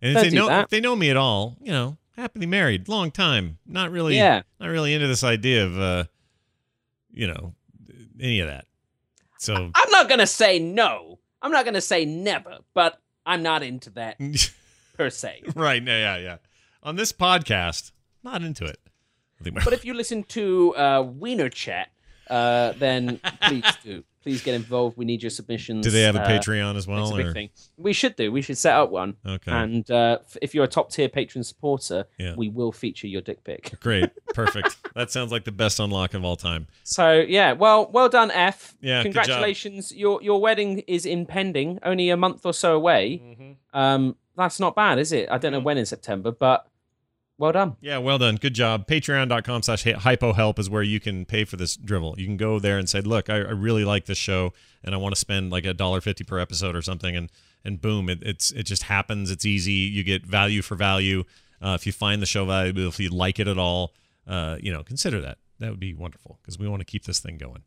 And 0.00 0.16
if 0.16 0.22
they 0.22 0.30
know 0.36 0.46
that. 0.48 0.64
if 0.64 0.70
they 0.70 0.80
know 0.80 0.94
me 0.96 1.10
at 1.10 1.16
all, 1.16 1.56
you 1.62 1.72
know, 1.72 1.96
happily 2.16 2.46
married, 2.46 2.88
long 2.88 3.10
time, 3.10 3.58
not 3.66 3.90
really, 3.90 4.16
Yeah. 4.16 4.42
not 4.60 4.68
really 4.68 4.94
into 4.94 5.06
this 5.06 5.24
idea 5.24 5.64
of, 5.64 5.78
uh, 5.80 6.04
you 7.10 7.26
know, 7.26 7.54
any 8.20 8.40
of 8.40 8.48
that. 8.48 8.66
So 9.38 9.70
I'm 9.74 9.90
not 9.90 10.08
gonna 10.08 10.26
say 10.26 10.58
no. 10.58 11.18
I'm 11.40 11.50
not 11.50 11.64
gonna 11.64 11.80
say 11.80 12.04
never, 12.04 12.58
but 12.74 13.00
I'm 13.26 13.42
not 13.42 13.62
into 13.62 13.90
that 13.90 14.18
per 14.96 15.10
se. 15.10 15.42
right, 15.56 15.82
yeah, 15.82 16.16
yeah, 16.16 16.16
yeah. 16.18 16.36
On 16.82 16.96
this 16.96 17.12
podcast, 17.12 17.92
not 18.22 18.42
into 18.42 18.64
it. 18.64 18.78
I 19.40 19.44
think 19.44 19.56
my- 19.56 19.64
But 19.64 19.72
if 19.72 19.84
you 19.84 19.94
listen 19.94 20.22
to 20.24 20.76
uh, 20.76 21.02
Wiener 21.02 21.48
Chat, 21.48 21.90
uh, 22.30 22.72
then 22.72 23.20
please 23.42 23.64
do. 23.82 24.04
Please 24.22 24.42
get 24.42 24.54
involved. 24.54 24.96
We 24.96 25.04
need 25.04 25.22
your 25.22 25.30
submissions. 25.30 25.84
do 25.84 25.90
they 25.90 26.02
have 26.02 26.16
a 26.16 26.22
Uh, 26.22 26.28
Patreon 26.28 26.72
as 26.76 26.84
It's 26.84 26.86
well? 26.86 27.12
a 27.12 27.16
big 27.16 27.26
or- 27.26 27.32
thing. 27.32 27.50
We 27.76 27.92
should 27.92 28.16
do. 28.16 28.30
We 28.30 28.42
should 28.42 28.56
set 28.58 28.74
up 28.74 28.90
one. 28.90 29.16
Okay, 29.26 29.50
And 29.50 29.90
uh, 29.90 30.18
if 30.40 30.54
you're 30.54 30.64
a 30.64 30.68
top 30.68 30.90
tier 30.90 31.08
patron 31.08 31.42
supporter, 31.44 32.06
Yeah. 32.18 32.34
we 32.36 32.48
will 32.48 32.72
feature 32.72 33.06
your 33.08 33.20
dick 33.22 33.42
pic. 33.44 33.72
great, 33.80 34.10
perfect. 34.34 34.76
that 34.94 35.10
sounds 35.10 35.32
like 35.32 35.44
the 35.44 35.52
best 35.52 35.80
unlock 35.80 36.14
of 36.14 36.24
all 36.24 36.36
time. 36.36 36.66
So 36.84 37.20
yeah, 37.20 37.52
well, 37.52 37.90
well 37.92 38.08
done, 38.08 38.30
F. 38.30 38.74
Yeah, 38.80 39.02
good 39.02 39.12
job. 39.12 39.24
congratulations. 39.24 39.92
Your 39.92 40.22
your 40.22 40.40
wedding 40.40 40.80
is 40.86 41.04
impending, 41.06 41.78
only 41.82 42.10
a 42.10 42.16
month 42.16 42.46
or 42.46 42.52
so 42.52 42.76
away. 42.76 43.20
Mm-hmm. 43.24 43.78
Um, 43.78 44.16
that's 44.36 44.58
not 44.60 44.74
bad, 44.74 44.98
is 44.98 45.12
it? 45.12 45.28
I 45.30 45.38
don't 45.38 45.52
know 45.52 45.60
when 45.60 45.76
in 45.78 45.84
September, 45.86 46.30
but 46.30 46.66
well 47.38 47.52
done. 47.52 47.76
Yeah, 47.80 47.98
well 47.98 48.18
done. 48.18 48.36
Good 48.36 48.54
job. 48.54 48.86
Patreon.com 48.86 49.62
slash 49.62 49.84
hypohelp 49.84 50.58
is 50.58 50.70
where 50.70 50.82
you 50.82 51.00
can 51.00 51.24
pay 51.24 51.44
for 51.44 51.56
this 51.56 51.76
drivel. 51.76 52.14
You 52.18 52.26
can 52.26 52.36
go 52.36 52.58
there 52.58 52.78
and 52.78 52.88
say, 52.88 53.00
look, 53.00 53.30
I, 53.30 53.36
I 53.36 53.50
really 53.50 53.84
like 53.84 54.06
this 54.06 54.18
show 54.18 54.52
and 54.84 54.94
I 54.94 54.98
want 54.98 55.14
to 55.14 55.18
spend 55.18 55.50
like 55.50 55.64
a 55.64 55.74
dollar 55.74 56.00
fifty 56.00 56.24
per 56.24 56.38
episode 56.38 56.76
or 56.76 56.82
something 56.82 57.16
and 57.16 57.30
and 57.64 57.80
boom, 57.80 58.08
it, 58.08 58.22
it's 58.22 58.50
it 58.52 58.64
just 58.64 58.84
happens. 58.84 59.30
It's 59.30 59.46
easy. 59.46 59.72
You 59.72 60.02
get 60.02 60.26
value 60.26 60.62
for 60.62 60.74
value. 60.74 61.24
Uh, 61.60 61.76
if 61.78 61.86
you 61.86 61.92
find 61.92 62.20
the 62.20 62.26
show 62.26 62.44
valuable, 62.44 62.88
if 62.88 62.98
you 62.98 63.08
like 63.08 63.38
it 63.38 63.46
at 63.46 63.58
all, 63.58 63.94
uh, 64.26 64.56
you 64.60 64.72
know, 64.72 64.82
consider 64.82 65.20
that. 65.20 65.38
That 65.60 65.70
would 65.70 65.80
be 65.80 65.94
wonderful 65.94 66.38
because 66.42 66.58
we 66.58 66.66
want 66.68 66.80
to 66.80 66.84
keep 66.84 67.04
this 67.04 67.20
thing 67.20 67.38
going. 67.38 67.62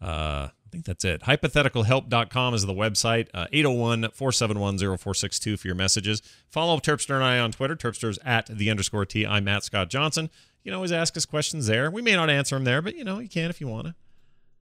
Uh, 0.00 0.48
I 0.68 0.70
think 0.70 0.84
that's 0.84 1.04
it. 1.04 1.22
Hypotheticalhelp.com 1.22 2.54
is 2.54 2.66
the 2.66 2.74
website. 2.74 3.28
Uh, 3.32 3.46
801 3.52 4.10
471 4.12 4.78
0462 4.78 5.56
for 5.56 5.66
your 5.66 5.74
messages. 5.74 6.20
Follow 6.50 6.78
Terpster 6.78 7.14
and 7.14 7.24
I 7.24 7.38
on 7.38 7.52
Twitter. 7.52 7.74
Terpster's 7.74 8.18
at 8.24 8.46
the 8.46 8.70
underscore 8.70 9.06
T. 9.06 9.26
I'm 9.26 9.44
Matt 9.44 9.64
Scott 9.64 9.88
Johnson. 9.88 10.28
You 10.62 10.70
can 10.70 10.76
always 10.76 10.92
ask 10.92 11.16
us 11.16 11.24
questions 11.24 11.66
there. 11.68 11.90
We 11.90 12.02
may 12.02 12.14
not 12.14 12.28
answer 12.28 12.56
them 12.56 12.64
there, 12.64 12.82
but 12.82 12.94
you 12.94 13.04
know, 13.04 13.18
you 13.18 13.28
can 13.28 13.48
if 13.48 13.60
you 13.60 13.68
want 13.68 13.86
to. 13.86 13.94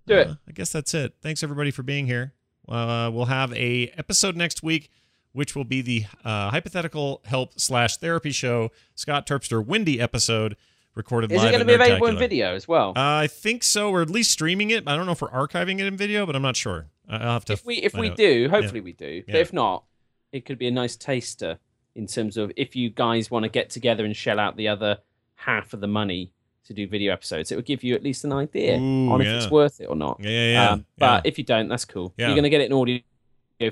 Do 0.06 0.13
it. 0.15 0.28
Uh, 0.28 0.36
I 0.47 0.52
guess 0.54 0.71
that's 0.71 0.93
it. 0.93 1.15
Thanks 1.21 1.43
everybody 1.43 1.71
for 1.71 1.84
being 1.84 2.06
here. 2.06 2.34
Uh, 2.69 3.10
we'll 3.13 3.26
have 3.26 3.52
a 3.54 3.91
episode 3.97 4.38
next 4.38 4.63
week, 4.63 4.89
which 5.34 5.56
will 5.56 5.65
be 5.65 5.82
the 5.82 6.06
uh, 6.23 6.50
hypothetical 6.52 7.21
help 7.26 7.60
slash 7.60 7.97
therapy 7.97 8.32
show 8.32 8.71
Scott 8.95 9.28
Terpster 9.28 9.63
Windy 9.63 10.00
episode 10.00 10.56
recorded 10.97 11.31
Is 11.31 11.38
live. 11.38 11.47
it 11.47 11.51
going 11.51 11.60
to 11.60 11.65
be 11.65 11.73
available 11.73 12.07
in 12.07 12.17
video 12.17 12.53
as 12.53 12.67
well? 12.67 12.89
Uh, 12.89 13.23
I 13.23 13.27
think 13.27 13.63
so, 13.63 13.89
or 13.91 14.01
at 14.01 14.10
least 14.10 14.31
streaming 14.31 14.69
it. 14.71 14.88
I 14.88 14.95
don't 14.95 15.05
know 15.05 15.12
if 15.13 15.21
we're 15.21 15.29
archiving 15.29 15.79
it 15.79 15.86
in 15.86 15.95
video, 15.95 16.25
but 16.25 16.36
I'm 16.36 16.41
not 16.41 16.55
sure. 16.57 16.88
I'll 17.10 17.19
have 17.19 17.45
to. 17.45 17.53
if 17.53 17.65
we 17.65 17.75
if 17.75 17.93
we 17.93 18.10
out. 18.10 18.17
do, 18.17 18.49
hopefully 18.49 18.81
we 18.81 18.91
do. 18.91 19.23
But 19.25 19.36
Yeah. 19.36 19.41
if 19.41 19.53
not, 19.53 19.86
it 20.31 20.45
could 20.45 20.57
be 20.57 20.67
a 20.67 20.71
nice 20.71 20.95
taster 20.97 21.60
in 21.95 22.05
terms 22.07 22.36
of 22.36 22.51
if 22.57 22.75
you 22.75 22.89
guys 22.89 23.31
want 23.31 23.43
to 23.43 23.49
get 23.49 23.69
together 23.69 24.03
and 24.03 24.15
shell 24.15 24.39
out 24.39 24.57
the 24.57 24.67
other 24.67 24.97
half 25.36 25.73
of 25.73 25.79
the 25.79 25.88
money 25.88 26.31
to 26.65 26.73
do 26.73 26.88
video 26.88 27.13
episodes. 27.13 27.51
It 27.51 27.55
would 27.55 27.65
give 27.65 27.83
you 27.83 27.95
at 27.95 28.03
least 28.03 28.25
an 28.25 28.33
idea 28.33 28.77
Ooh, 28.77 29.12
on 29.12 29.21
if 29.21 29.27
yeah. 29.27 29.38
it's 29.38 29.49
worth 29.49 29.79
it 29.79 29.86
or 29.86 29.95
not. 29.95 30.19
Yeah, 30.19 30.29
yeah, 30.29 30.51
yeah. 30.51 30.69
Um, 30.71 30.86
but 30.97 31.05
yeah. 31.25 31.29
if 31.29 31.38
you 31.38 31.43
don't, 31.45 31.69
that's 31.69 31.86
cool. 31.86 32.13
Yeah. 32.17 32.27
You're 32.27 32.36
going 32.36 32.43
to 32.43 32.49
get 32.49 32.60
it 32.62 32.65
in 32.65 32.73
audio 32.73 32.99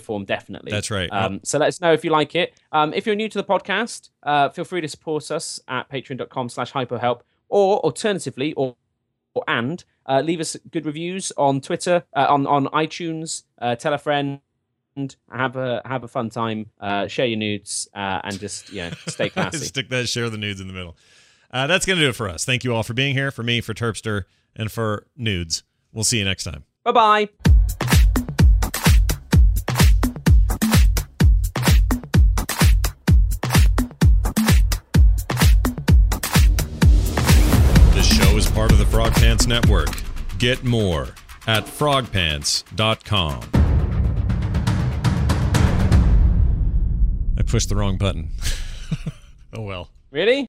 form, 0.02 0.26
definitely. 0.26 0.72
That's 0.72 0.92
right. 0.92 1.10
Um, 1.12 1.40
so 1.44 1.58
let 1.60 1.68
us 1.68 1.82
know 1.82 1.94
if 1.94 2.04
you 2.04 2.12
like 2.12 2.36
it. 2.36 2.60
Um, 2.72 2.94
if 2.94 3.06
you're 3.06 3.16
new 3.16 3.30
to 3.30 3.38
the 3.38 3.44
podcast, 3.44 4.10
uh, 4.24 4.50
feel 4.50 4.66
free 4.66 4.82
to 4.82 4.88
support 4.88 5.32
us 5.32 5.60
at 5.68 5.90
patreon.com 5.90 6.50
slash 6.50 6.72
hypohelp 6.72 7.22
or 7.50 7.80
alternatively 7.80 8.54
or, 8.54 8.76
or 9.34 9.44
and 9.48 9.84
uh, 10.08 10.22
leave 10.22 10.40
us 10.40 10.56
good 10.72 10.86
reviews 10.86 11.32
on 11.38 11.62
Twitter, 11.62 12.04
uh, 12.16 12.28
on, 12.30 12.46
on 12.48 12.68
iTunes, 12.68 13.44
uh, 13.60 13.76
tell 13.76 13.94
a 13.94 13.98
friend, 13.98 14.40
and 14.96 15.16
have 15.30 15.56
a 15.56 15.82
have 15.86 16.04
a 16.04 16.08
fun 16.08 16.30
time, 16.30 16.68
uh, 16.80 17.08
share 17.08 17.26
your 17.26 17.38
nudes, 17.38 17.88
uh, 17.94 18.22
and 18.24 18.40
just 18.40 18.72
you 18.72 18.82
know 18.82 18.92
stay 19.08 19.30
classy. 19.32 19.58
Stick 19.58 19.90
that 19.90 20.08
share 20.08 20.30
the 20.30 20.38
nudes 20.38 20.62
in 20.62 20.68
the 20.68 20.74
middle. 20.74 20.96
Uh, 21.52 21.68
that's 21.68 21.86
to 21.86 21.96
do 21.96 22.10
it 22.10 22.16
for 22.16 22.30
us. 22.30 22.46
Thank 22.46 22.64
you 22.64 22.74
all 22.74 22.84
for 22.84 22.94
being 22.94 23.14
here, 23.14 23.32
for 23.32 23.44
me, 23.44 23.62
for 23.62 23.74
Terpster, 23.74 24.24
and 24.56 24.72
for 24.72 25.08
nudes. 25.16 25.64
We'll 25.94 26.04
see 26.04 26.20
you 26.20 26.26
next 26.26 26.44
time. 26.44 26.64
bye 26.84 26.92
bye. 26.92 27.30
Pants 39.46 39.48
Network. 39.48 39.90
Get 40.40 40.64
more 40.64 41.10
at 41.48 41.66
frogpants.com. 41.66 43.50
I 47.38 47.42
pushed 47.44 47.70
the 47.70 47.76
wrong 47.76 47.98
button. 47.98 48.32
oh 49.54 49.62
well. 49.62 49.90
Really? 50.12 50.44